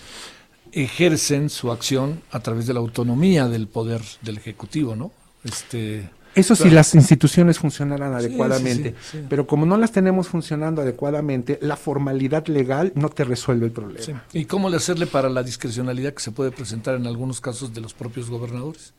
ejercen 0.74 1.50
su 1.50 1.72
acción 1.72 2.22
a 2.31 2.39
través 2.41 2.67
de 2.67 2.74
la 2.74 2.79
autonomía 2.79 3.48
del 3.48 3.67
poder 3.67 4.01
del 4.22 4.38
Ejecutivo, 4.38 4.95
¿no? 4.95 5.12
Este, 5.43 6.10
eso 6.36 6.56
sí, 6.56 6.70
las 6.70 6.96
instituciones 6.96 7.60
funcionaran 7.60 8.13
adecuadamente, 8.13 8.96
pero 9.30 9.46
como 9.46 9.66
no 9.66 9.78
las 9.78 9.92
tenemos 9.92 10.28
funcionando 10.28 10.82
adecuadamente, 10.82 11.60
la 11.62 11.75
formalidad 11.75 12.48
legal 12.48 12.92
no 12.96 13.10
te 13.10 13.24
resuelve 13.24 13.68
el 13.68 13.72
problema. 13.72 14.24
¿Y 14.34 14.46
cómo 14.46 14.70
le 14.70 14.78
hacerle 14.78 15.08
para 15.08 15.30
la 15.30 15.44
discrecionalidad 15.44 16.13
que 16.13 16.22
se 16.22 16.32
puede 16.32 16.52
presentar 16.52 16.96
en 16.96 17.08
algunos 17.08 17.42
casos 17.42 17.74
de 17.74 17.82
los 17.82 17.94
propios 17.94 18.30
gobernadores? 18.30 18.94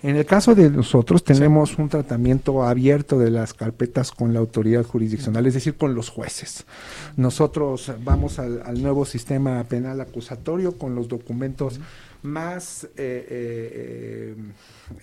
En 0.00 0.14
el 0.14 0.24
caso 0.24 0.54
de 0.54 0.70
nosotros 0.70 1.24
tenemos 1.24 1.76
un 1.76 1.88
tratamiento 1.88 2.62
abierto 2.62 3.18
de 3.18 3.30
las 3.30 3.52
carpetas 3.52 4.12
con 4.12 4.32
la 4.32 4.38
autoridad 4.38 4.84
jurisdiccional, 4.84 5.44
es 5.46 5.54
decir, 5.54 5.74
con 5.74 5.94
los 5.94 6.08
jueces. 6.08 6.66
Nosotros 7.16 7.90
vamos 8.04 8.38
al, 8.38 8.80
nuevo 8.80 9.04
sistema 9.04 9.64
penal 9.64 10.00
acusatorio 10.00 10.78
con 10.78 10.94
los 10.94 11.08
documentos 11.08 11.80
más 12.22 12.84
eh, 12.84 12.88
eh, 12.96 14.34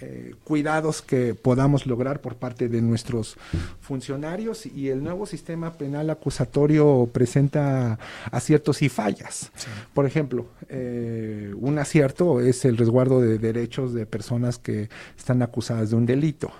eh, 0.01 0.35
cuidados 0.43 1.01
que 1.01 1.33
podamos 1.35 1.85
lograr 1.85 2.21
por 2.21 2.35
parte 2.35 2.67
de 2.69 2.81
nuestros 2.81 3.37
funcionarios 3.79 4.65
y 4.65 4.89
el 4.89 5.03
nuevo 5.03 5.25
sistema 5.25 5.73
penal 5.73 6.09
acusatorio 6.09 7.09
presenta 7.11 7.97
aciertos 8.31 8.81
y 8.81 8.89
fallas. 8.89 9.51
Por 9.93 10.05
ejemplo, 10.05 10.47
un 10.69 11.77
acierto 11.79 12.41
es 12.41 12.65
el 12.65 12.77
resguardo 12.77 13.21
de 13.21 13.37
derechos 13.37 13.93
de 13.93 14.05
personas 14.05 14.57
que 14.57 14.89
están 15.17 15.41
acusadas 15.41 15.91
de 15.91 15.95
un 15.95 16.05
delito. 16.05 16.51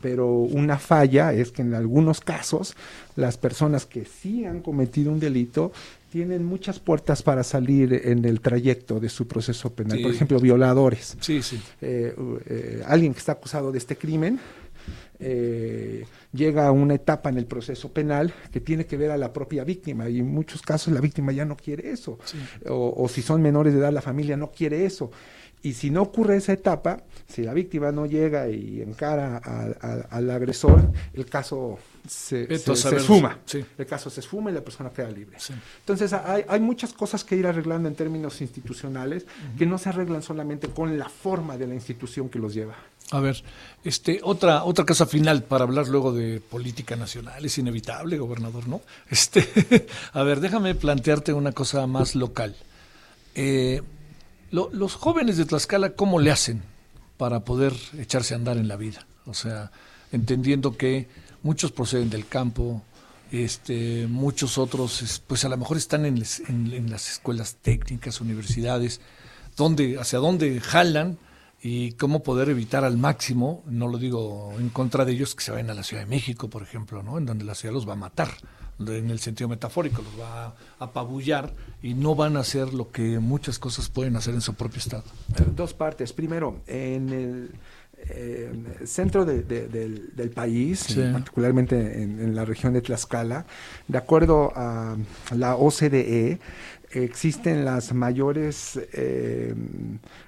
pero 0.00 0.28
una 0.28 0.78
falla 0.78 1.32
es 1.32 1.50
que 1.50 1.62
en 1.62 1.74
algunos 1.74 2.20
casos 2.20 2.76
las 3.16 3.36
personas 3.36 3.86
que 3.86 4.04
sí 4.04 4.44
han 4.44 4.60
cometido 4.60 5.10
un 5.10 5.20
delito 5.20 5.72
tienen 6.12 6.44
muchas 6.44 6.78
puertas 6.78 7.22
para 7.22 7.42
salir 7.42 8.02
en 8.04 8.26
el 8.26 8.42
trayecto 8.42 9.00
de 9.00 9.08
su 9.08 9.26
proceso 9.26 9.74
penal. 9.74 10.02
Por 10.02 10.10
ejemplo, 10.10 10.38
violadores. 10.38 11.16
Sí, 11.20 11.42
sí. 11.42 11.58
Eh, 11.80 12.14
eh, 12.44 12.82
alguien 12.86 13.14
que 13.14 13.18
está 13.18 13.32
acusado 13.32 13.72
de 13.72 13.78
este 13.78 13.96
crimen 13.96 14.38
eh, 15.18 16.04
llega 16.34 16.66
a 16.66 16.70
una 16.70 16.96
etapa 16.96 17.30
en 17.30 17.38
el 17.38 17.46
proceso 17.46 17.94
penal 17.94 18.34
que 18.52 18.60
tiene 18.60 18.84
que 18.84 18.98
ver 18.98 19.10
a 19.10 19.16
la 19.16 19.32
propia 19.32 19.64
víctima 19.64 20.06
y 20.10 20.18
en 20.18 20.28
muchos 20.28 20.60
casos 20.60 20.92
la 20.92 21.00
víctima 21.00 21.32
ya 21.32 21.46
no 21.46 21.56
quiere 21.56 21.90
eso. 21.90 22.18
O, 22.68 23.08
si 23.08 23.22
son 23.22 23.40
menores 23.40 23.72
de 23.72 23.78
edad, 23.80 23.90
la 23.90 24.02
familia 24.02 24.36
no 24.36 24.50
quiere 24.50 24.84
eso. 24.84 25.10
Y 25.62 25.74
si 25.74 25.90
no 25.90 26.02
ocurre 26.02 26.36
esa 26.36 26.52
etapa, 26.52 27.02
si 27.28 27.42
la 27.42 27.54
víctima 27.54 27.92
no 27.92 28.06
llega 28.06 28.48
y 28.48 28.82
encara 28.82 29.38
al 30.10 30.30
agresor, 30.30 30.90
el 31.14 31.26
caso 31.26 31.78
se, 32.08 32.58
se, 32.58 32.72
esfuma. 32.96 33.38
El 33.78 33.86
caso 33.86 34.10
se 34.10 34.20
esfuma 34.20 34.50
y 34.50 34.54
la 34.54 34.60
persona 34.60 34.90
queda 34.90 35.10
libre. 35.10 35.38
Entonces 35.80 36.12
hay, 36.12 36.44
hay, 36.48 36.60
muchas 36.60 36.92
cosas 36.92 37.22
que 37.22 37.36
ir 37.36 37.46
arreglando 37.46 37.88
en 37.88 37.94
términos 37.94 38.40
institucionales 38.40 39.24
que 39.56 39.66
no 39.66 39.78
se 39.78 39.90
arreglan 39.90 40.22
solamente 40.22 40.68
con 40.68 40.98
la 40.98 41.08
forma 41.08 41.56
de 41.56 41.68
la 41.68 41.74
institución 41.74 42.28
que 42.28 42.40
los 42.40 42.54
lleva. 42.54 42.74
A 43.12 43.20
ver, 43.20 43.42
este, 43.84 44.20
otra, 44.22 44.64
otra 44.64 44.86
cosa 44.86 45.06
final 45.06 45.42
para 45.42 45.64
hablar 45.64 45.86
luego 45.88 46.12
de 46.12 46.40
política 46.40 46.96
nacional, 46.96 47.44
es 47.44 47.58
inevitable, 47.58 48.18
gobernador, 48.18 48.66
¿no? 48.66 48.80
Este, 49.10 49.86
a 50.12 50.22
ver, 50.22 50.40
déjame 50.40 50.74
plantearte 50.74 51.32
una 51.34 51.52
cosa 51.52 51.86
más 51.86 52.14
local. 52.14 52.56
Eh, 53.34 53.82
los 54.52 54.94
jóvenes 54.94 55.36
de 55.38 55.46
Tlaxcala, 55.46 55.94
¿cómo 55.94 56.20
le 56.20 56.30
hacen 56.30 56.62
para 57.16 57.40
poder 57.40 57.74
echarse 57.98 58.34
a 58.34 58.36
andar 58.36 58.58
en 58.58 58.68
la 58.68 58.76
vida? 58.76 59.06
O 59.26 59.34
sea, 59.34 59.72
entendiendo 60.12 60.76
que 60.76 61.08
muchos 61.42 61.72
proceden 61.72 62.10
del 62.10 62.28
campo, 62.28 62.82
este, 63.32 64.06
muchos 64.08 64.58
otros, 64.58 65.22
pues 65.26 65.44
a 65.44 65.48
lo 65.48 65.56
mejor 65.56 65.78
están 65.78 66.04
en, 66.04 66.20
las 66.90 67.10
escuelas 67.10 67.56
técnicas, 67.62 68.20
universidades, 68.20 69.00
donde, 69.56 69.98
hacia 69.98 70.18
dónde 70.18 70.60
jalan 70.60 71.18
y 71.62 71.92
cómo 71.92 72.22
poder 72.22 72.50
evitar 72.50 72.84
al 72.84 72.98
máximo, 72.98 73.62
no 73.66 73.88
lo 73.88 73.96
digo 73.96 74.52
en 74.58 74.68
contra 74.68 75.04
de 75.04 75.12
ellos, 75.12 75.34
que 75.34 75.44
se 75.44 75.52
vayan 75.52 75.70
a 75.70 75.74
la 75.74 75.82
Ciudad 75.82 76.02
de 76.02 76.10
México, 76.10 76.50
por 76.50 76.62
ejemplo, 76.62 77.02
¿no? 77.02 77.16
en 77.18 77.24
donde 77.24 77.44
la 77.44 77.54
ciudad 77.54 77.72
los 77.72 77.88
va 77.88 77.94
a 77.94 77.96
matar, 77.96 78.30
en 78.88 79.10
el 79.10 79.18
sentido 79.18 79.48
metafórico, 79.48 80.02
los 80.02 80.20
va 80.20 80.46
a 80.46 80.54
apabullar 80.78 81.52
y 81.82 81.94
no 81.94 82.14
van 82.14 82.36
a 82.36 82.40
hacer 82.40 82.72
lo 82.74 82.90
que 82.90 83.18
muchas 83.18 83.58
cosas 83.58 83.88
pueden 83.88 84.16
hacer 84.16 84.34
en 84.34 84.40
su 84.40 84.54
propio 84.54 84.78
estado. 84.78 85.04
Dos 85.54 85.74
partes. 85.74 86.12
Primero, 86.12 86.60
en 86.66 87.08
el 87.08 87.50
eh, 88.08 88.52
centro 88.84 89.24
del, 89.24 90.32
país, 90.34 90.98
particularmente 91.12 92.02
en, 92.02 92.34
la 92.34 92.44
región 92.44 92.72
de 92.72 92.80
Tlaxcala, 92.80 93.46
de 93.86 93.98
acuerdo 93.98 94.52
a 94.56 94.96
la 95.34 95.56
OCDE, 95.56 96.40
existen 96.92 97.64
las 97.64 97.92
mayores 97.92 98.80
eh, 98.92 99.54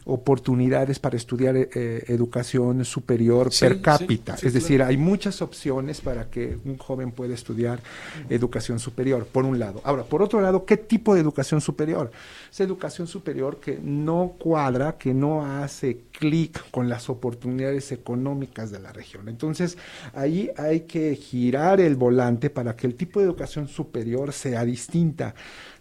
oportunidades 0.04 0.99
para 0.99 1.16
estudiar 1.16 1.56
eh, 1.56 2.04
educación 2.09 2.85
superior 2.85 3.50
per 3.59 3.80
cápita. 3.80 4.37
es 4.42 4.52
decir, 4.52 4.83
hay 4.83 4.97
muchas 4.97 5.42
opciones 5.42 6.00
para 6.00 6.30
que 6.30 6.59
un 6.64 6.76
joven 6.78 7.12
pueda 7.12 7.35
estudiar 7.35 7.80
educación 8.28 8.78
superior, 8.78 9.26
por 9.26 9.44
un 9.44 9.59
lado. 9.59 9.80
Ahora, 9.85 10.04
por 10.04 10.23
otro 10.23 10.40
lado, 10.40 10.64
¿qué 10.64 10.76
tipo 10.76 11.14
de 11.14 11.21
educación 11.21 11.61
superior? 11.61 12.11
Es 12.50 12.61
educación 12.61 13.06
superior 13.06 13.61
que 13.61 13.78
no 13.83 14.35
cuadra, 14.38 14.97
que 14.99 15.14
no 15.14 15.44
hace 15.44 16.00
clic 16.18 16.71
con 16.71 16.88
las 16.88 17.11
oportunidades 17.11 17.90
económicas 17.92 18.71
de 18.71 18.78
la 18.78 18.92
región. 18.92 19.28
Entonces, 19.28 19.76
ahí 20.14 20.50
hay 20.56 20.80
que 20.80 21.16
girar 21.16 21.80
el 21.80 21.97
volante 21.97 22.50
para 22.50 22.76
que 22.76 22.87
el 22.87 22.94
tipo 22.94 23.21
de 23.21 23.26
educación 23.26 23.68
superior 23.68 24.33
sea 24.33 24.64
distinta. 24.64 25.35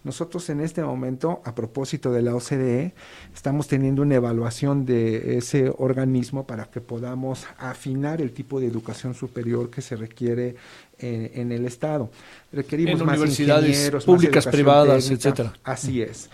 Nosotros 0.03 0.49
en 0.49 0.59
este 0.59 0.83
momento, 0.83 1.41
a 1.45 1.55
propósito 1.55 2.11
de 2.11 2.23
la 2.23 2.35
OCDE, 2.35 2.93
estamos 3.33 3.67
teniendo 3.67 4.01
una 4.01 4.15
evaluación 4.15 4.85
de 4.85 5.37
ese 5.37 5.71
organismo 5.77 6.45
para 6.45 6.65
que 6.65 6.81
podamos 6.81 7.45
afinar 7.57 8.21
el 8.21 8.33
tipo 8.33 8.59
de 8.59 8.67
educación 8.67 9.13
superior 9.13 9.69
que 9.69 9.81
se 9.81 9.95
requiere 9.95 10.55
en, 10.97 11.51
el 11.51 11.65
Estado. 11.65 12.09
Requerimos 12.51 13.03
más 13.03 13.17
universidades 13.17 13.91
públicas, 14.03 14.47
privadas, 14.47 15.09
etcétera. 15.09 15.53
Así 15.63 16.01
es. 16.01 16.29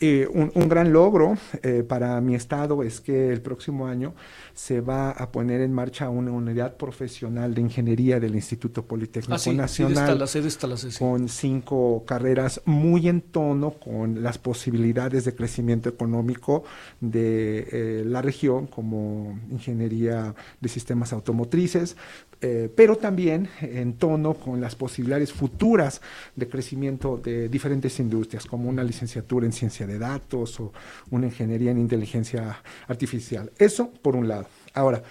Eh, 0.00 0.26
un, 0.32 0.50
un, 0.54 0.68
gran 0.68 0.92
logro 0.92 1.38
eh, 1.62 1.84
para 1.86 2.20
mi 2.20 2.34
estado 2.34 2.82
es 2.82 3.00
que 3.00 3.30
el 3.32 3.40
próximo 3.40 3.86
año 3.86 4.12
se 4.52 4.80
va 4.80 5.10
a 5.10 5.30
poner 5.30 5.60
en 5.60 5.72
marcha 5.72 6.08
una 6.10 6.32
unidad 6.32 6.76
profesional 6.76 7.54
de 7.54 7.60
ingeniería 7.60 8.18
del 8.18 8.34
Instituto 8.34 8.84
Politécnico 8.84 9.34
ah, 9.34 9.38
sí, 9.38 9.54
Nacional 9.54 10.18
la 10.18 10.26
sede, 10.26 10.50
sí. 10.50 10.98
con 10.98 11.28
cinco 11.28 12.04
carreras 12.06 12.60
muy 12.64 13.08
en 13.08 13.20
tono 13.20 13.70
con 13.72 14.22
las 14.22 14.36
posibilidades 14.38 15.24
de 15.24 15.34
crecimiento 15.34 15.88
económico 15.88 16.64
de 17.00 17.68
eh, 17.70 18.02
la 18.04 18.20
región 18.20 18.66
como 18.66 19.38
ingeniería 19.50 20.34
de 20.60 20.68
sistemas 20.68 21.12
automotrices, 21.12 21.96
eh, 22.40 22.70
pero 22.74 22.96
también 22.96 23.48
en 23.60 23.94
tono 23.94 24.34
con 24.34 24.60
las 24.60 24.74
posibilidades 24.74 25.32
futuras 25.32 26.00
de 26.36 26.48
crecimiento 26.48 27.16
de 27.16 27.48
diferentes 27.48 27.98
industrias, 28.00 28.46
como 28.46 28.68
una 28.68 28.84
licenciatura 28.84 29.46
en 29.46 29.52
ciencia 29.52 29.86
de 29.86 29.98
datos 29.98 30.60
o 30.60 30.72
una 31.10 31.26
ingeniería 31.26 31.70
en 31.70 31.78
inteligencia 31.78 32.62
artificial. 32.88 33.50
Eso 33.58 33.90
por 33.90 34.16
un 34.16 34.28
lado. 34.28 34.46
Ahora, 34.74 35.02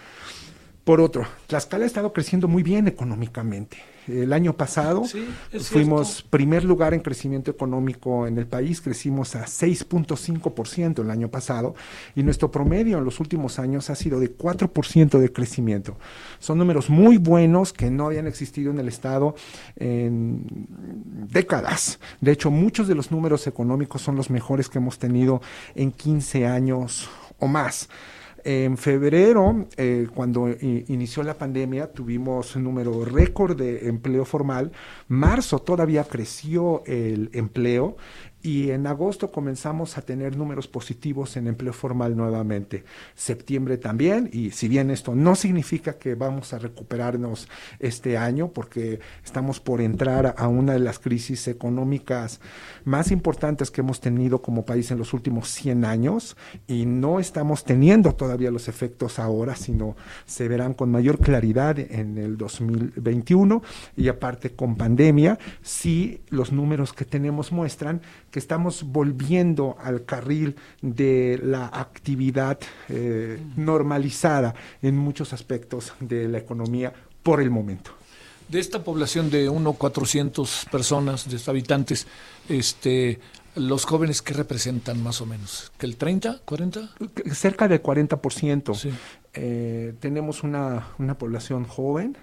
por 0.83 0.99
otro, 0.99 1.25
Tlaxcala 1.47 1.85
ha 1.85 1.87
estado 1.87 2.11
creciendo 2.11 2.47
muy 2.47 2.61
bien 2.61 2.87
económicamente. 2.87 3.77
El 4.05 4.33
año 4.33 4.51
pasado 4.57 5.05
sí, 5.05 5.25
fuimos 5.59 6.15
cierto. 6.15 6.29
primer 6.29 6.65
lugar 6.65 6.93
en 6.93 6.99
crecimiento 6.99 7.49
económico 7.49 8.27
en 8.27 8.37
el 8.37 8.45
país, 8.45 8.81
crecimos 8.81 9.33
a 9.37 9.45
6.5% 9.45 11.01
el 11.01 11.09
año 11.09 11.29
pasado 11.29 11.73
y 12.15 12.23
nuestro 12.23 12.51
promedio 12.51 12.97
en 12.97 13.05
los 13.05 13.21
últimos 13.21 13.59
años 13.59 13.89
ha 13.89 13.95
sido 13.95 14.19
de 14.19 14.37
4% 14.37 15.19
de 15.19 15.31
crecimiento. 15.31 15.97
Son 16.39 16.57
números 16.57 16.89
muy 16.89 17.15
buenos 17.15 17.71
que 17.71 17.89
no 17.89 18.07
habían 18.07 18.27
existido 18.27 18.71
en 18.71 18.79
el 18.79 18.89
Estado 18.89 19.35
en 19.77 20.67
décadas. 21.31 21.97
De 22.19 22.33
hecho, 22.33 22.51
muchos 22.51 22.89
de 22.89 22.95
los 22.95 23.09
números 23.09 23.47
económicos 23.47 24.01
son 24.01 24.17
los 24.17 24.29
mejores 24.29 24.67
que 24.67 24.79
hemos 24.79 24.99
tenido 24.99 25.41
en 25.75 25.93
15 25.93 26.45
años 26.45 27.09
o 27.39 27.47
más. 27.47 27.87
En 28.45 28.77
febrero, 28.77 29.67
eh, 29.77 30.07
cuando 30.13 30.49
inició 30.49 31.23
la 31.23 31.33
pandemia, 31.33 31.93
tuvimos 31.93 32.57
un 32.57 32.65
número 32.65 33.05
récord 33.05 33.57
de 33.57 33.87
empleo 33.87 34.25
formal. 34.25 34.71
Marzo 35.07 35.59
todavía 35.59 36.03
creció 36.03 36.83
el 36.85 37.29
empleo 37.33 37.95
y 38.43 38.71
en 38.71 38.85
agosto 38.87 39.31
comenzamos 39.31 39.97
a 39.97 40.01
tener 40.01 40.35
números 40.35 40.67
positivos 40.67 41.37
en 41.37 41.47
empleo 41.47 41.71
formal 41.71 42.17
nuevamente. 42.17 42.83
Septiembre 43.15 43.77
también, 43.77 44.29
y 44.33 44.51
si 44.51 44.67
bien 44.67 44.91
esto 44.91 45.15
no 45.15 45.35
significa 45.35 45.93
que 45.93 46.15
vamos 46.15 46.51
a 46.51 46.59
recuperarnos 46.59 47.47
este 47.79 48.17
año, 48.17 48.49
porque 48.49 48.99
estamos 49.23 49.61
por 49.61 49.79
entrar 49.79 50.35
a 50.37 50.47
una 50.49 50.73
de 50.73 50.79
las 50.79 50.99
crisis 50.99 51.47
económicas 51.47 52.41
más 52.83 53.11
importantes 53.11 53.71
que 53.71 53.79
hemos 53.79 54.01
tenido 54.01 54.41
como 54.41 54.65
país 54.65 54.91
en 54.91 54.97
los 54.97 55.13
últimos 55.13 55.47
100 55.47 55.85
años, 55.85 56.35
y 56.67 56.85
no 56.85 57.21
estamos 57.21 57.63
teniendo 57.63 58.13
todavía 58.13 58.51
los 58.51 58.67
efectos 58.67 59.19
ahora, 59.19 59.55
sino 59.55 59.95
se 60.25 60.49
verán 60.49 60.73
con 60.73 60.91
mayor 60.91 61.19
claridad 61.19 61.79
en 61.79 62.17
el 62.17 62.37
2021, 62.37 63.63
y 63.95 64.09
aparte 64.09 64.49
con 64.49 64.75
pandemia, 64.75 65.39
sí 65.61 66.19
los 66.29 66.51
números 66.51 66.91
que 66.91 67.05
tenemos 67.05 67.53
muestran 67.53 68.01
que 68.33 68.39
estamos 68.39 68.81
volviendo 68.81 69.77
al 69.79 70.05
carril 70.05 70.55
de 70.81 71.39
la 71.43 71.67
actividad 71.67 72.57
eh, 72.89 73.39
normalizada 73.55 74.55
en 74.81 74.97
muchos 74.97 75.33
aspectos 75.33 75.93
de 75.99 76.27
la 76.27 76.39
economía 76.39 76.91
por 77.21 77.39
el 77.41 77.51
momento. 77.51 77.91
De 78.49 78.59
esta 78.59 78.83
población 78.83 79.29
de 79.29 79.51
1.400 79.51 80.67
personas, 80.71 81.29
de 81.29 81.39
habitantes, 81.45 82.07
este, 82.49 83.19
los 83.53 83.85
jóvenes 83.85 84.23
que 84.23 84.33
representan 84.33 85.03
más 85.03 85.21
o 85.21 85.27
menos, 85.27 85.71
que 85.77 85.85
el 85.85 85.95
30, 85.95 86.41
40? 86.43 86.89
Cerca 87.33 87.67
del 87.67 87.83
40%. 87.83 88.73
Sí. 88.73 88.89
Eh, 89.35 89.93
tenemos 89.99 90.41
una, 90.41 90.87
una 90.97 91.19
población 91.19 91.65
joven 91.65 92.17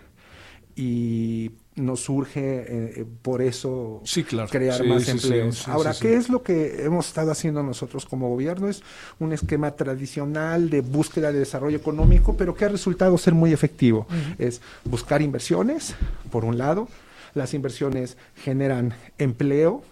y 0.74 1.52
nos 1.80 2.00
surge 2.00 2.40
eh, 2.68 3.04
por 3.22 3.42
eso 3.42 4.00
sí, 4.04 4.24
claro. 4.24 4.48
crear 4.48 4.80
sí, 4.80 4.88
más 4.88 5.04
sí, 5.04 5.10
empleos. 5.10 5.68
Ahora, 5.68 5.94
¿qué 5.98 6.14
es 6.14 6.28
lo 6.28 6.42
que 6.42 6.84
hemos 6.84 7.08
estado 7.08 7.30
haciendo 7.30 7.62
nosotros 7.62 8.06
como 8.06 8.28
gobierno? 8.28 8.68
Es 8.68 8.82
un 9.18 9.32
esquema 9.32 9.72
tradicional 9.72 10.70
de 10.70 10.80
búsqueda 10.80 11.32
de 11.32 11.40
desarrollo 11.40 11.76
económico, 11.76 12.36
pero 12.36 12.54
que 12.54 12.64
ha 12.64 12.68
resultado 12.68 13.16
ser 13.18 13.34
muy 13.34 13.52
efectivo. 13.52 14.06
Uh 14.08 14.12
-huh. 14.12 14.34
Es 14.38 14.60
buscar 14.84 15.22
inversiones, 15.22 15.94
por 16.30 16.44
un 16.44 16.58
lado, 16.58 16.88
las 17.34 17.54
inversiones 17.54 18.16
generan 18.36 18.94
empleo, 19.18 19.82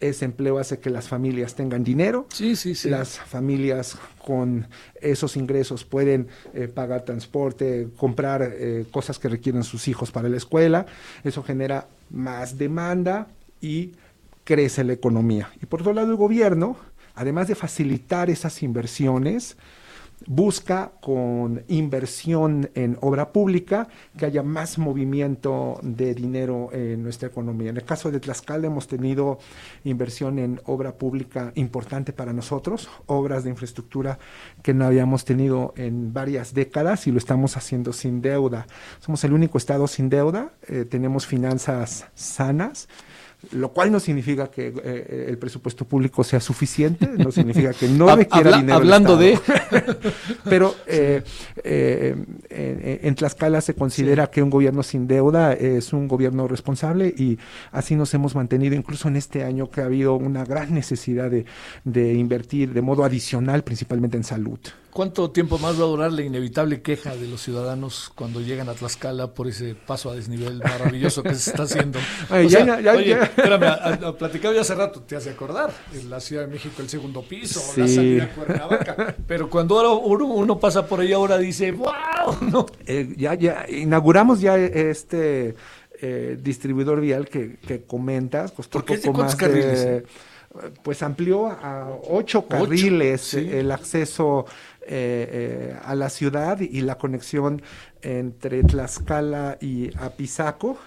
ese 0.00 0.24
empleo 0.24 0.58
hace 0.58 0.78
que 0.78 0.90
las 0.90 1.08
familias 1.08 1.54
tengan 1.54 1.84
dinero, 1.84 2.26
sí, 2.30 2.56
sí, 2.56 2.74
sí. 2.74 2.88
las 2.88 3.18
familias 3.18 3.96
con 4.24 4.66
esos 5.00 5.36
ingresos 5.36 5.84
pueden 5.84 6.28
eh, 6.54 6.68
pagar 6.68 7.04
transporte, 7.04 7.88
comprar 7.96 8.42
eh, 8.42 8.86
cosas 8.90 9.18
que 9.18 9.28
requieren 9.28 9.64
sus 9.64 9.88
hijos 9.88 10.10
para 10.10 10.28
la 10.28 10.36
escuela, 10.36 10.86
eso 11.24 11.42
genera 11.42 11.86
más 12.10 12.58
demanda 12.58 13.28
y 13.60 13.92
crece 14.44 14.84
la 14.84 14.94
economía. 14.94 15.50
Y 15.62 15.66
por 15.66 15.80
otro 15.80 15.92
lado, 15.92 16.10
el 16.10 16.16
gobierno, 16.16 16.76
además 17.14 17.48
de 17.48 17.54
facilitar 17.54 18.30
esas 18.30 18.62
inversiones, 18.62 19.56
busca 20.26 20.92
con 21.00 21.62
inversión 21.68 22.70
en 22.74 22.98
obra 23.00 23.32
pública 23.32 23.88
que 24.16 24.26
haya 24.26 24.42
más 24.42 24.78
movimiento 24.78 25.78
de 25.82 26.14
dinero 26.14 26.70
en 26.72 27.02
nuestra 27.02 27.28
economía. 27.28 27.70
En 27.70 27.76
el 27.76 27.84
caso 27.84 28.10
de 28.10 28.20
Tlaxcala 28.20 28.66
hemos 28.66 28.88
tenido 28.88 29.38
inversión 29.84 30.38
en 30.38 30.60
obra 30.64 30.92
pública 30.92 31.52
importante 31.54 32.12
para 32.12 32.32
nosotros, 32.32 32.88
obras 33.06 33.44
de 33.44 33.50
infraestructura 33.50 34.18
que 34.62 34.74
no 34.74 34.84
habíamos 34.84 35.24
tenido 35.24 35.72
en 35.76 36.12
varias 36.12 36.54
décadas 36.54 37.06
y 37.06 37.12
lo 37.12 37.18
estamos 37.18 37.56
haciendo 37.56 37.92
sin 37.92 38.20
deuda. 38.20 38.66
Somos 39.00 39.22
el 39.24 39.32
único 39.32 39.58
estado 39.58 39.86
sin 39.86 40.08
deuda, 40.08 40.52
eh, 40.66 40.84
tenemos 40.84 41.26
finanzas 41.26 42.06
sanas 42.14 42.88
lo 43.52 43.72
cual 43.72 43.92
no 43.92 44.00
significa 44.00 44.50
que 44.50 44.72
eh, 44.82 45.26
el 45.28 45.38
presupuesto 45.38 45.84
público 45.84 46.24
sea 46.24 46.40
suficiente, 46.40 47.06
no 47.06 47.30
significa 47.30 47.72
que 47.72 47.88
no 47.88 48.06
requiera 48.16 48.50
Habla, 48.50 48.56
dinero. 48.58 48.76
Hablando 48.78 49.16
de. 49.16 49.38
Pero 50.44 50.74
eh, 50.86 51.22
eh, 51.62 52.16
en, 52.50 53.00
en, 53.06 53.14
Tlaxcala 53.14 53.60
se 53.60 53.74
considera 53.74 54.24
sí. 54.24 54.30
que 54.34 54.42
un 54.42 54.50
gobierno 54.50 54.82
sin 54.82 55.06
deuda 55.06 55.52
es 55.52 55.92
un 55.92 56.08
gobierno 56.08 56.48
responsable 56.48 57.14
y 57.16 57.38
así 57.70 57.94
nos 57.94 58.12
hemos 58.12 58.34
mantenido, 58.34 58.74
incluso 58.74 59.06
en 59.08 59.16
este 59.16 59.44
año 59.44 59.70
que 59.70 59.82
ha 59.82 59.84
habido 59.84 60.14
una 60.16 60.44
gran 60.44 60.74
necesidad 60.74 61.30
de, 61.30 61.46
de 61.84 62.14
invertir 62.14 62.72
de 62.72 62.82
modo 62.82 63.04
adicional, 63.04 63.62
principalmente 63.62 64.16
en 64.16 64.24
salud. 64.24 64.58
¿Cuánto 64.98 65.30
tiempo 65.30 65.60
más 65.60 65.78
va 65.78 65.84
a 65.84 65.86
durar 65.86 66.10
la 66.12 66.22
inevitable 66.22 66.82
queja 66.82 67.14
de 67.14 67.28
los 67.28 67.40
ciudadanos 67.40 68.10
cuando 68.16 68.40
llegan 68.40 68.68
a 68.68 68.74
Tlaxcala 68.74 69.28
por 69.32 69.46
ese 69.46 69.76
paso 69.76 70.10
a 70.10 70.16
desnivel 70.16 70.58
maravilloso 70.58 71.22
que 71.22 71.36
se 71.36 71.50
está 71.50 71.62
haciendo? 71.62 72.00
Ay, 72.28 72.46
o 72.46 72.48
ya, 72.48 72.64
sea, 72.64 72.80
ya, 72.80 72.92
oye, 72.94 73.08
ya. 73.10 73.22
espérame, 73.22 73.62
a, 73.62 73.74
a, 74.08 74.18
platicaba 74.18 74.56
ya 74.56 74.62
hace 74.62 74.74
rato, 74.74 75.00
te 75.02 75.14
hace 75.14 75.30
acordar, 75.30 75.70
en 75.94 76.10
la 76.10 76.18
Ciudad 76.18 76.46
de 76.46 76.48
México 76.48 76.82
el 76.82 76.88
segundo 76.88 77.22
piso, 77.22 77.60
Sí. 77.60 77.80
la 77.80 77.86
salida 77.86 78.24
a 78.24 78.34
Cuernavaca, 78.34 79.16
pero 79.24 79.48
cuando 79.48 79.78
ahora 79.78 79.90
uno, 80.04 80.24
uno 80.34 80.58
pasa 80.58 80.84
por 80.84 80.98
ahí 80.98 81.12
ahora 81.12 81.38
dice, 81.38 81.70
wow, 81.70 81.92
¿no? 82.50 82.66
Eh, 82.84 83.14
ya, 83.16 83.34
ya, 83.34 83.66
inauguramos 83.68 84.40
ya 84.40 84.56
este 84.58 85.54
eh, 86.02 86.36
distribuidor 86.42 87.00
vial 87.00 87.28
que, 87.28 87.58
que 87.64 87.82
comentas, 87.82 88.50
costó 88.50 88.80
¿Por 88.80 88.84
qué 88.84 88.98
poco 89.06 89.22
más 89.22 89.36
carriles, 89.36 89.80
de- 89.84 89.96
eh? 89.98 90.04
pues 90.82 91.02
amplió 91.02 91.46
a 91.46 91.88
ocho 92.08 92.46
carriles 92.48 93.20
sí. 93.20 93.36
eh, 93.38 93.60
el 93.60 93.70
acceso 93.70 94.46
eh, 94.88 95.72
eh, 95.72 95.76
a 95.84 95.94
la 95.94 96.08
ciudad 96.10 96.60
y 96.60 96.80
la 96.80 96.96
conexión 96.98 97.62
entre 98.02 98.62
Tlaxcala 98.64 99.58
y 99.60 99.90
Apizaco. 99.98 100.78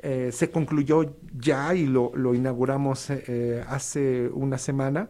Eh, 0.00 0.30
se 0.32 0.48
concluyó 0.52 1.12
ya 1.36 1.74
y 1.74 1.84
lo, 1.86 2.12
lo 2.14 2.32
inauguramos 2.32 3.10
eh, 3.10 3.24
eh, 3.26 3.64
hace 3.68 4.28
una 4.32 4.56
semana. 4.56 5.08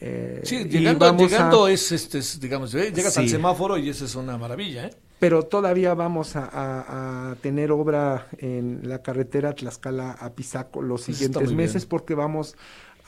Eh, 0.00 0.40
Sí, 0.44 0.56
y 0.56 0.64
llegando, 0.68 1.04
a- 1.06 1.16
llegando 1.16 1.66
es, 1.68 1.90
este, 1.90 2.18
es, 2.18 2.38
digamos, 2.40 2.70
llegas 2.72 3.18
al 3.18 3.28
semáforo 3.28 3.76
y 3.76 3.88
eso 3.88 4.04
es 4.04 4.14
una 4.14 4.38
maravilla, 4.38 4.86
¿eh? 4.86 4.90
pero 5.18 5.42
todavía 5.42 5.92
vamos 5.94 6.36
a, 6.36 6.44
a- 6.46 7.32
a 7.32 7.34
tener 7.42 7.72
obra 7.72 8.28
en 8.38 8.80
la 8.84 9.02
carretera 9.02 9.52
Tlaxcala 9.52 10.12
a 10.12 10.30
Pisaco 10.30 10.80
los 10.80 11.02
siguientes 11.02 11.52
meses 11.52 11.82
bien. 11.82 11.88
porque 11.90 12.14
vamos 12.14 12.56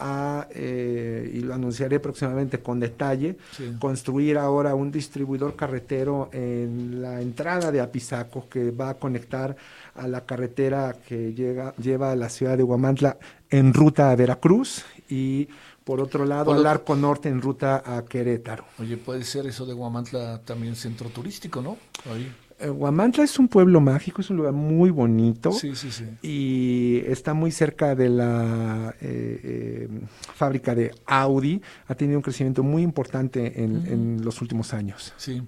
a, 0.04 0.48
eh, 0.50 1.30
y 1.32 1.40
lo 1.40 1.54
anunciaré 1.54 2.00
próximamente 2.00 2.58
con 2.58 2.80
detalle, 2.80 3.36
Sí. 3.56 3.72
construir 3.78 4.36
ahora 4.36 4.74
un 4.74 4.90
distribuidor 4.90 5.54
carretero 5.54 6.28
en 6.32 7.00
la 7.00 7.20
entrada 7.22 7.70
de 7.70 7.80
Apizaco 7.80 8.48
que 8.48 8.72
va 8.72 8.90
a 8.90 8.94
conectar 8.94 9.54
a 9.94 10.08
la 10.08 10.22
carretera 10.26 10.96
que 11.06 11.32
llega, 11.34 11.72
lleva 11.76 12.10
a 12.10 12.16
la 12.16 12.28
ciudad 12.28 12.56
de 12.56 12.64
Huamantla 12.64 13.16
en 13.48 13.72
ruta 13.72 14.10
a 14.10 14.16
Veracruz 14.16 14.84
y 15.08 15.48
por 15.84 16.00
otro 16.00 16.24
lado 16.24 16.46
Por 16.46 16.56
al 16.56 16.66
arco 16.66 16.96
norte 16.96 17.28
en 17.28 17.40
ruta 17.40 17.82
a 17.84 18.04
Querétaro. 18.04 18.64
Oye, 18.78 18.96
puede 18.96 19.24
ser 19.24 19.46
eso 19.46 19.66
de 19.66 19.74
Guamantla 19.74 20.40
también 20.44 20.74
centro 20.74 21.08
turístico, 21.10 21.60
¿no? 21.62 21.76
Ahí. 22.12 22.32
Eh, 22.62 22.70
Huamantla 22.70 23.24
es 23.24 23.38
un 23.38 23.48
pueblo 23.48 23.80
mágico, 23.80 24.20
es 24.20 24.30
un 24.30 24.36
lugar 24.38 24.52
muy 24.52 24.90
bonito. 24.90 25.52
Sí, 25.52 25.74
sí, 25.74 25.90
sí. 25.90 26.04
Y 26.22 27.02
está 27.06 27.34
muy 27.34 27.50
cerca 27.50 27.94
de 27.94 28.08
la 28.08 28.94
eh, 29.00 29.40
eh, 29.42 29.88
fábrica 30.34 30.74
de 30.74 30.94
Audi. 31.06 31.60
Ha 31.88 31.94
tenido 31.94 32.18
un 32.18 32.22
crecimiento 32.22 32.62
muy 32.62 32.82
importante 32.82 33.62
en, 33.62 33.86
en 33.86 34.24
los 34.24 34.40
últimos 34.40 34.72
años. 34.72 35.12
Sí. 35.16 35.42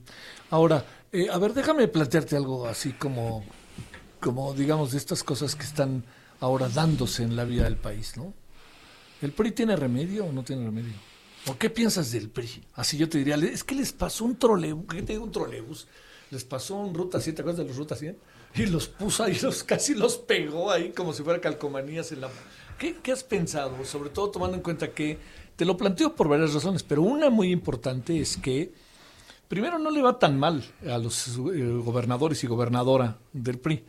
Ahora, 0.51 0.85
eh, 1.13 1.29
a 1.31 1.39
ver, 1.39 1.55
déjame 1.55 1.87
plantearte 1.87 2.37
algo 2.37 2.67
así 2.67 2.93
como, 2.93 3.45
como, 4.19 4.53
digamos, 4.53 4.91
de 4.91 4.99
estas 4.99 5.23
cosas 5.23 5.55
que 5.55 5.63
están 5.63 6.03
ahora 6.41 6.69
dándose 6.69 7.23
en 7.23 7.37
la 7.37 7.45
vida 7.45 7.65
del 7.65 7.77
país, 7.77 8.17
¿no? 8.17 8.35
¿El 9.23 9.31
PRI 9.31 9.53
tiene 9.53 9.77
remedio 9.77 10.27
o 10.27 10.33
no 10.33 10.43
tiene 10.43 10.65
remedio? 10.65 10.93
¿O 11.47 11.57
qué 11.57 11.71
piensas 11.71 12.11
del 12.11 12.31
PRI? 12.31 12.65
Así 12.75 12.99
yo 12.99 13.09
te 13.09 13.19
diría, 13.19 13.37
es 13.37 13.63
que 13.63 13.77
les 13.77 13.93
pasó 13.93 14.25
un 14.25 14.37
trolebús, 14.37 14.87
¿qué 14.89 15.03
te 15.03 15.13
digo 15.13 15.25
un 15.25 15.31
trolebús? 15.31 15.87
Les 16.35 16.45
pasó 16.45 16.75
un 16.75 16.93
Ruta 16.93 17.21
100, 17.21 17.37
¿te 17.37 17.43
acuerdas 17.43 17.65
de 17.65 17.69
los 17.69 17.77
Ruta 17.77 17.95
100? 17.95 18.19
Y 18.57 18.67
los 18.67 18.89
puso 18.89 19.23
ahí, 19.23 19.39
los, 19.41 19.63
casi 19.63 19.95
los 19.95 20.17
pegó 20.17 20.71
ahí 20.71 20.91
como 20.91 21.13
si 21.13 21.23
fuera 21.23 21.41
calcomanías 21.41 22.11
en 22.11 22.23
la... 22.23 22.31
¿Qué, 22.77 22.97
¿Qué 23.01 23.13
has 23.13 23.23
pensado? 23.23 23.85
Sobre 23.85 24.11
todo 24.11 24.31
tomando 24.31 24.57
en 24.57 24.63
cuenta 24.65 24.91
que, 24.91 25.19
te 25.55 25.65
lo 25.65 25.77
planteo 25.77 26.15
por 26.15 26.29
varias 26.29 26.53
razones, 26.53 26.83
pero 26.83 27.03
una 27.03 27.31
muy 27.31 27.53
importante 27.53 28.21
es 28.21 28.37
que 28.37 28.73
primero 29.47 29.79
no 29.79 29.91
le 29.91 30.03
va 30.03 30.19
tan 30.19 30.39
mal 30.39 30.65
a 30.85 30.99
los 30.99 31.29
eh, 31.29 31.81
gobernadores 31.85 32.43
y 32.43 32.49
gobernadora 32.49 33.17
del 33.33 33.59
PRI. 33.59 33.85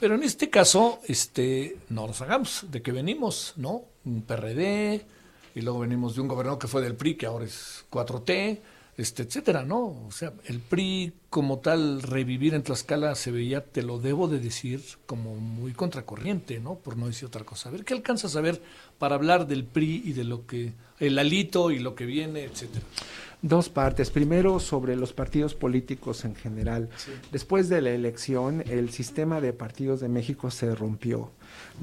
Pero 0.00 0.16
en 0.16 0.24
este 0.24 0.50
caso, 0.50 0.98
este, 1.06 1.76
no 1.88 2.06
nos 2.06 2.20
hagamos 2.20 2.66
de 2.70 2.82
que 2.82 2.92
venimos, 2.92 3.54
¿no? 3.56 3.82
Un 4.04 4.22
PRD, 4.22 5.06
y 5.54 5.60
luego 5.62 5.80
venimos 5.80 6.14
de 6.14 6.20
un 6.20 6.28
gobernador 6.28 6.58
que 6.58 6.68
fue 6.68 6.82
del 6.82 6.96
PRI, 6.96 7.14
que 7.14 7.26
ahora 7.26 7.46
es 7.46 7.84
4T, 7.90 8.60
este, 8.96 9.24
etcétera, 9.24 9.62
¿no? 9.62 10.06
O 10.06 10.10
sea, 10.10 10.32
el 10.46 10.60
PRI 10.60 11.12
como 11.28 11.58
tal, 11.58 12.02
revivir 12.02 12.54
en 12.54 12.62
Tlaxcala 12.62 13.14
se 13.14 13.30
veía, 13.30 13.62
te 13.62 13.82
lo 13.82 13.98
debo 13.98 14.26
de 14.26 14.38
decir, 14.38 14.82
como 15.04 15.36
muy 15.36 15.72
contracorriente, 15.72 16.60
¿no? 16.60 16.76
Por 16.76 16.96
no 16.96 17.06
decir 17.06 17.26
otra 17.26 17.44
cosa. 17.44 17.68
A 17.68 17.72
ver, 17.72 17.84
¿qué 17.84 17.92
alcanzas 17.92 18.36
a 18.36 18.40
ver 18.40 18.62
para 18.98 19.16
hablar 19.16 19.46
del 19.46 19.64
PRI 19.64 20.02
y 20.04 20.12
de 20.12 20.24
lo 20.24 20.46
que, 20.46 20.72
el 20.98 21.18
alito 21.18 21.70
y 21.70 21.78
lo 21.78 21.94
que 21.94 22.06
viene, 22.06 22.44
etcétera? 22.44 22.84
Dos 23.42 23.68
partes. 23.68 24.10
Primero, 24.10 24.58
sobre 24.60 24.96
los 24.96 25.12
partidos 25.12 25.54
políticos 25.54 26.24
en 26.24 26.34
general. 26.34 26.88
Sí. 26.96 27.10
Después 27.30 27.68
de 27.68 27.82
la 27.82 27.90
elección, 27.90 28.64
el 28.66 28.90
sistema 28.90 29.42
de 29.42 29.52
partidos 29.52 30.00
de 30.00 30.08
México 30.08 30.50
se 30.50 30.74
rompió. 30.74 31.30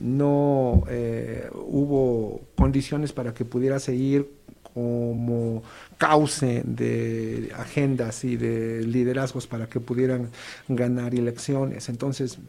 No 0.02 0.84
eh, 0.90 1.48
hubo 1.54 2.42
condiciones 2.56 3.14
para 3.14 3.36
que 3.36 3.46
pudiera 3.46 3.80
seguir 3.80 4.32
como 4.74 5.64
cauce 5.98 6.64
de 6.66 7.52
agendas 7.56 8.24
y 8.24 8.36
de 8.36 8.84
liderazgos 8.84 9.48
para 9.48 9.68
que 9.68 9.80
pudieran 9.80 10.30
ganar 10.68 11.14
elecciones. 11.14 11.90
Entonces, 11.90 12.40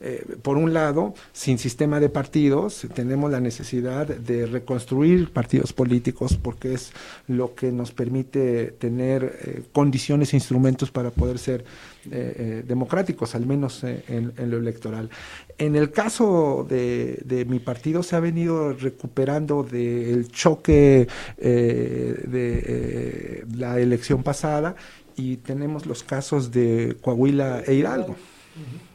eh, 0.00 0.24
por 0.42 0.56
un 0.56 0.72
lado, 0.72 1.14
sin 1.32 1.58
sistema 1.58 2.00
de 2.00 2.08
partidos, 2.08 2.86
tenemos 2.94 3.30
la 3.30 3.40
necesidad 3.40 4.06
de 4.06 4.46
reconstruir 4.46 5.30
partidos 5.32 5.72
políticos 5.72 6.38
porque 6.40 6.74
es 6.74 6.92
lo 7.28 7.54
que 7.54 7.70
nos 7.72 7.92
permite 7.92 8.72
tener 8.72 9.38
eh, 9.42 9.62
condiciones 9.72 10.32
e 10.32 10.36
instrumentos 10.36 10.90
para 10.90 11.10
poder 11.10 11.38
ser 11.38 11.64
eh, 12.10 12.34
eh, 12.38 12.62
democráticos, 12.66 13.34
al 13.34 13.46
menos 13.46 13.82
eh, 13.84 14.04
en, 14.08 14.32
en, 14.36 14.50
lo 14.50 14.58
electoral. 14.58 15.10
En 15.58 15.76
el 15.76 15.90
caso 15.90 16.66
de, 16.68 17.20
de, 17.24 17.44
mi 17.44 17.58
partido 17.58 18.02
se 18.02 18.16
ha 18.16 18.20
venido 18.20 18.72
recuperando 18.72 19.62
del 19.62 20.30
choque 20.30 21.08
de 21.38 23.44
la 23.54 23.80
elección 23.80 24.22
pasada 24.22 24.76
y 25.16 25.38
tenemos 25.38 25.86
los 25.86 26.02
casos 26.02 26.50
de 26.50 26.96
Coahuila 27.00 27.62
e 27.66 27.74
Hidalgo. 27.74 28.16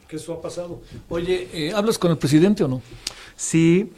Que 0.08 0.16
eso 0.16 0.34
ha 0.34 0.40
pasado. 0.40 0.82
Oye, 1.08 1.72
¿hablas 1.74 1.98
con 1.98 2.10
el 2.10 2.18
presidente 2.18 2.64
o 2.64 2.68
no? 2.68 2.82
Sí. 3.36 3.92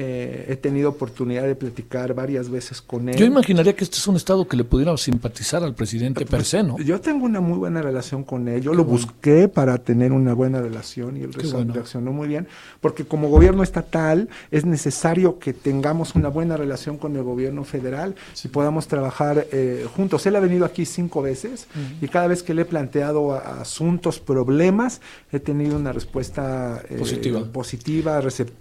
Eh, 0.00 0.46
he 0.48 0.54
tenido 0.54 0.90
oportunidad 0.90 1.42
de 1.42 1.56
platicar 1.56 2.14
varias 2.14 2.48
veces 2.48 2.80
con 2.80 3.08
él. 3.08 3.16
Yo 3.16 3.26
imaginaría 3.26 3.74
que 3.74 3.82
este 3.82 3.96
es 3.96 4.06
un 4.06 4.14
estado 4.14 4.46
que 4.46 4.56
le 4.56 4.62
pudiera 4.62 4.96
simpatizar 4.96 5.64
al 5.64 5.74
presidente 5.74 6.24
per 6.24 6.44
se, 6.44 6.62
¿no? 6.62 6.78
Yo 6.78 7.00
tengo 7.00 7.24
una 7.24 7.40
muy 7.40 7.58
buena 7.58 7.82
relación 7.82 8.22
con 8.22 8.46
él. 8.46 8.62
Yo 8.62 8.70
Qué 8.70 8.76
lo 8.76 8.84
bueno. 8.84 9.00
busqué 9.00 9.48
para 9.48 9.76
tener 9.78 10.12
una 10.12 10.34
buena 10.34 10.60
relación 10.60 11.16
y 11.16 11.22
él 11.22 11.30
bueno. 11.52 11.74
reaccionó 11.74 12.12
muy 12.12 12.28
bien, 12.28 12.46
porque 12.80 13.06
como 13.06 13.28
gobierno 13.28 13.64
estatal 13.64 14.28
es 14.52 14.64
necesario 14.64 15.40
que 15.40 15.52
tengamos 15.52 16.14
una 16.14 16.28
buena 16.28 16.56
relación 16.56 16.96
con 16.96 17.16
el 17.16 17.24
gobierno 17.24 17.64
federal 17.64 18.14
y 18.44 18.46
podamos 18.46 18.86
trabajar 18.86 19.48
eh, 19.50 19.84
juntos. 19.96 20.24
Él 20.26 20.36
ha 20.36 20.40
venido 20.40 20.64
aquí 20.64 20.86
cinco 20.86 21.22
veces 21.22 21.66
uh 21.74 21.78
-huh. 21.78 22.04
y 22.04 22.06
cada 22.06 22.28
vez 22.28 22.44
que 22.44 22.54
le 22.54 22.62
he 22.62 22.66
planteado 22.66 23.32
a, 23.32 23.62
asuntos, 23.62 24.20
problemas, 24.20 25.00
he 25.32 25.40
tenido 25.40 25.74
una 25.76 25.92
respuesta 25.92 26.80
eh, 26.88 26.94
positiva, 26.98 27.42
positiva 27.52 28.20
recept 28.20 28.52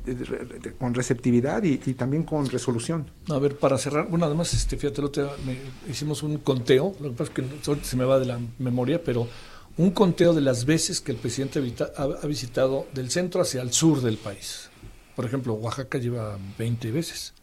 con 0.79 0.95
receptividad 0.95 1.26
y, 1.27 1.81
y, 1.85 1.93
también 1.93 2.23
con 2.23 2.47
resolución. 2.49 3.09
A 3.29 3.39
ver, 3.39 3.57
para 3.57 3.77
cerrar, 3.77 4.07
bueno, 4.09 4.25
además, 4.25 4.53
este, 4.53 4.77
fíjate, 4.77 5.01
lo 5.01 5.11
te, 5.11 5.21
me, 5.21 5.57
hicimos 5.89 6.23
un 6.23 6.37
conteo, 6.37 6.95
lo 6.99 7.09
que 7.09 7.15
pasa 7.15 7.31
es 7.31 7.79
que 7.79 7.85
se 7.85 7.95
me 7.95 8.05
va 8.05 8.19
de 8.19 8.25
la 8.25 8.39
memoria, 8.59 9.03
pero 9.03 9.27
un 9.77 9.91
conteo 9.91 10.33
de 10.33 10.41
las 10.41 10.65
veces 10.65 11.01
que 11.01 11.11
el 11.11 11.17
presidente 11.17 11.61
ha, 11.97 12.03
ha 12.03 12.27
visitado 12.27 12.87
del 12.93 13.11
centro 13.11 13.41
hacia 13.41 13.61
el 13.61 13.71
sur 13.71 14.01
del 14.01 14.17
país. 14.17 14.69
Por 15.15 15.25
ejemplo, 15.25 15.53
Oaxaca 15.53 15.97
lleva 15.97 16.37
20 16.57 16.91
veces 16.91 17.33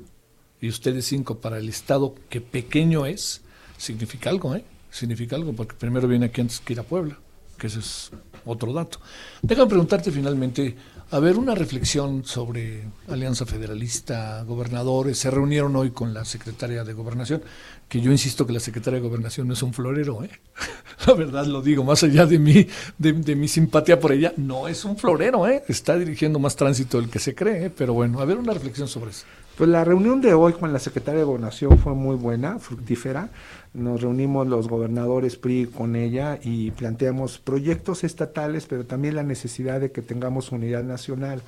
y 0.61 0.69
ustedes 0.69 1.05
5 1.07 1.41
para 1.41 1.59
el 1.59 1.69
estado 1.69 2.15
que 2.29 2.41
pequeño 2.41 3.05
es, 3.05 3.43
significa 3.77 4.31
algo, 4.31 4.55
¿eh? 4.55 4.65
Significa 4.91 5.37
algo, 5.37 5.53
porque 5.53 5.77
primero 5.77 6.09
viene 6.09 6.27
aquí 6.27 6.41
antes 6.41 6.61
que 6.61 6.73
ir 6.73 6.81
a 6.81 6.85
Puebla, 6.85 7.19
que 7.59 7.67
ese 7.67 7.81
es 7.81 8.11
otro 8.45 8.73
dato. 8.73 9.01
Déjame 9.43 9.69
preguntarte 9.69 10.11
finalmente, 10.11 10.77
a 11.15 11.21
ver, 11.21 11.39
una 11.39 11.55
reflexión 11.55 12.25
sobre 12.25 12.83
Alianza 13.07 13.47
Federalista, 13.47 14.43
gobernadores. 14.43 15.17
Se 15.17 15.31
reunieron 15.31 15.77
hoy 15.77 15.93
con 15.93 16.13
la 16.13 16.25
secretaria 16.25 16.83
de 16.83 16.93
Gobernación, 16.93 17.41
que 17.89 18.01
yo 18.01 18.11
insisto 18.11 18.45
que 18.45 18.53
la 18.53 18.59
secretaria 18.59 18.99
de 18.99 19.07
Gobernación 19.07 19.47
no 19.47 19.55
es 19.55 19.63
un 19.63 19.73
florero, 19.73 20.25
¿eh? 20.25 20.31
La 21.07 21.15
verdad 21.15 21.47
lo 21.47 21.63
digo, 21.63 21.85
más 21.85 22.03
allá 22.03 22.27
de 22.27 22.41
mi, 22.41 22.67
de, 22.99 23.13
de, 23.13 23.37
mi 23.37 23.47
simpatía 23.47 24.01
por 24.01 24.11
ella, 24.11 24.33
no 24.37 24.67
es 24.67 24.85
un 24.85 24.97
florero, 24.97 25.47
¿eh? 25.47 25.63
Está 25.69 25.97
dirigiendo 25.97 26.41
más 26.41 26.57
tránsito 26.57 27.01
del 27.01 27.09
que 27.09 27.21
se 27.21 27.33
cree, 27.33 27.67
¿eh? 27.67 27.71
Pero 27.71 27.95
bueno, 27.95 28.19
a 28.19 28.25
ver, 28.25 28.37
una 28.37 28.53
reflexión 28.53 28.89
sobre 28.89 29.13
eso. 29.13 29.25
Pues 29.57 29.71
la 29.71 29.85
reunión 29.85 30.21
de 30.21 30.35
hoy 30.35 30.53
con 30.53 30.73
la 30.73 30.81
secretaria 30.81 31.21
de 31.21 31.27
Gobernación 31.27 31.79
fue 31.79 31.95
muy 31.95 32.17
buena, 32.17 32.59
fructífera. 32.59 33.29
Nos 33.73 34.03
reunimos 34.03 34.49
los 34.49 34.67
gobernadores 34.67 35.37
PRI 35.37 35.67
con 35.67 35.95
ella 35.95 36.41
y 36.43 36.73
planteamos 36.73 37.39
proyectos 37.39 38.03
estatales, 38.03 38.67
pero 38.67 38.85
también 38.85 39.15
la 39.15 39.23
necesidad 39.23 39.81
de 39.81 39.93
que 39.93 40.03
tengamos 40.03 40.51
unidad 40.51 40.83
nacional, 40.83 41.41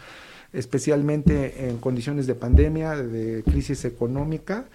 especialmente 0.53 1.69
en 1.69 1.79
condiciones 1.79 2.29
de 2.29 2.37
pandemia, 2.37 2.95
de 2.95 3.43
crisis 3.43 3.85
económica 3.85 4.67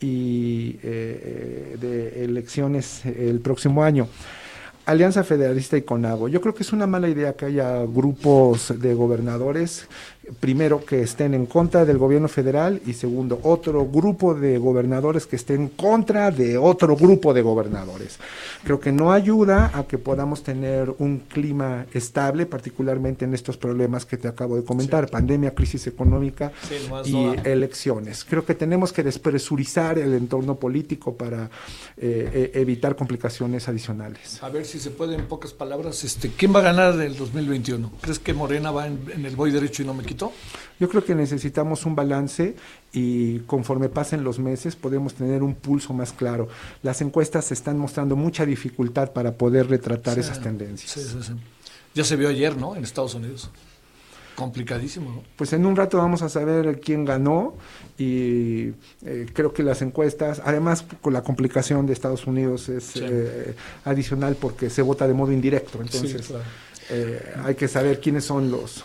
y 0.00 0.78
eh, 0.82 1.76
de 1.78 2.24
elecciones 2.24 3.04
el 3.04 3.40
próximo 3.40 3.84
año. 3.84 4.08
Alianza 4.88 5.22
Federalista 5.22 5.76
y 5.76 5.82
CONAGO. 5.82 6.28
Yo 6.28 6.40
creo 6.40 6.54
que 6.54 6.62
es 6.62 6.72
una 6.72 6.86
mala 6.86 7.10
idea 7.10 7.34
que 7.34 7.44
haya 7.44 7.84
grupos 7.84 8.72
de 8.80 8.94
gobernadores, 8.94 9.86
primero, 10.40 10.84
que 10.84 11.02
estén 11.02 11.34
en 11.34 11.46
contra 11.46 11.84
del 11.84 11.98
gobierno 11.98 12.28
federal 12.28 12.80
y 12.86 12.92
segundo, 12.92 13.40
otro 13.42 13.86
grupo 13.86 14.34
de 14.34 14.58
gobernadores 14.58 15.26
que 15.26 15.36
estén 15.36 15.62
en 15.62 15.68
contra 15.68 16.30
de 16.30 16.58
otro 16.58 16.96
grupo 16.96 17.34
de 17.34 17.42
gobernadores. 17.42 18.18
Creo 18.64 18.80
que 18.80 18.92
no 18.92 19.12
ayuda 19.12 19.70
a 19.74 19.84
que 19.84 19.98
podamos 19.98 20.42
tener 20.42 20.92
un 20.98 21.20
clima 21.28 21.86
estable, 21.92 22.46
particularmente 22.46 23.24
en 23.24 23.34
estos 23.34 23.56
problemas 23.56 24.04
que 24.04 24.16
te 24.16 24.28
acabo 24.28 24.56
de 24.56 24.64
comentar, 24.64 25.06
sí. 25.06 25.12
pandemia, 25.12 25.54
crisis 25.54 25.86
económica 25.86 26.52
sí, 26.68 27.10
y 27.10 27.48
elecciones. 27.48 28.24
Creo 28.24 28.44
que 28.44 28.54
tenemos 28.54 28.92
que 28.92 29.02
despresurizar 29.02 29.98
el 29.98 30.14
entorno 30.14 30.56
político 30.56 31.14
para 31.14 31.50
eh, 31.96 32.50
evitar 32.54 32.96
complicaciones 32.96 33.68
adicionales. 33.68 34.42
A 34.42 34.48
ver 34.48 34.64
si 34.64 34.78
se 34.78 34.90
puede 34.90 35.14
en 35.14 35.26
pocas 35.26 35.52
palabras, 35.52 36.04
este, 36.04 36.30
¿quién 36.30 36.54
va 36.54 36.60
a 36.60 36.62
ganar 36.62 37.00
el 37.00 37.16
2021? 37.16 37.92
¿Crees 38.00 38.18
que 38.18 38.34
Morena 38.34 38.70
va 38.70 38.86
en, 38.86 39.00
en 39.14 39.24
el 39.24 39.36
voy 39.36 39.50
derecho 39.50 39.82
y 39.82 39.86
no 39.86 39.94
me 39.94 40.02
Yo 40.80 40.88
creo 40.88 41.04
que 41.04 41.14
necesitamos 41.14 41.86
un 41.86 41.94
balance 41.94 42.54
y 42.92 43.40
conforme 43.40 43.88
pasen 43.88 44.24
los 44.24 44.38
meses 44.38 44.76
podemos 44.76 45.14
tener 45.14 45.42
un 45.42 45.54
pulso 45.54 45.92
más 45.92 46.12
claro. 46.12 46.48
Las 46.82 47.00
encuestas 47.00 47.50
están 47.52 47.78
mostrando 47.78 48.16
mucha 48.16 48.46
dificultad 48.46 49.12
para 49.12 49.32
poder 49.32 49.68
retratar 49.68 50.14
sí, 50.14 50.20
esas 50.20 50.40
tendencias. 50.40 50.90
Sí, 50.90 51.00
sí, 51.00 51.32
ya 51.94 52.04
se 52.04 52.16
vio 52.16 52.28
ayer, 52.28 52.56
¿no? 52.56 52.76
En 52.76 52.84
Estados 52.84 53.14
Unidos. 53.14 53.50
Complicadísimo, 54.36 55.10
¿no? 55.10 55.24
Pues 55.34 55.52
en 55.52 55.66
un 55.66 55.74
rato 55.74 55.98
vamos 55.98 56.22
a 56.22 56.28
saber 56.28 56.78
quién 56.78 57.04
ganó 57.04 57.56
y 57.98 58.68
eh, 59.04 59.26
creo 59.32 59.52
que 59.52 59.64
las 59.64 59.82
encuestas, 59.82 60.40
además 60.44 60.84
con 61.02 61.12
la 61.12 61.22
complicación 61.22 61.86
de 61.86 61.92
Estados 61.92 62.24
Unidos 62.24 62.68
es 62.68 62.92
eh, 62.94 63.56
adicional 63.84 64.36
porque 64.36 64.70
se 64.70 64.82
vota 64.82 65.08
de 65.08 65.14
modo 65.14 65.32
indirecto, 65.32 65.82
entonces 65.82 66.28
claro. 66.28 66.44
eh, 66.90 67.34
hay 67.44 67.56
que 67.56 67.66
saber 67.66 68.00
quiénes 68.00 68.24
son 68.24 68.48
los... 68.48 68.84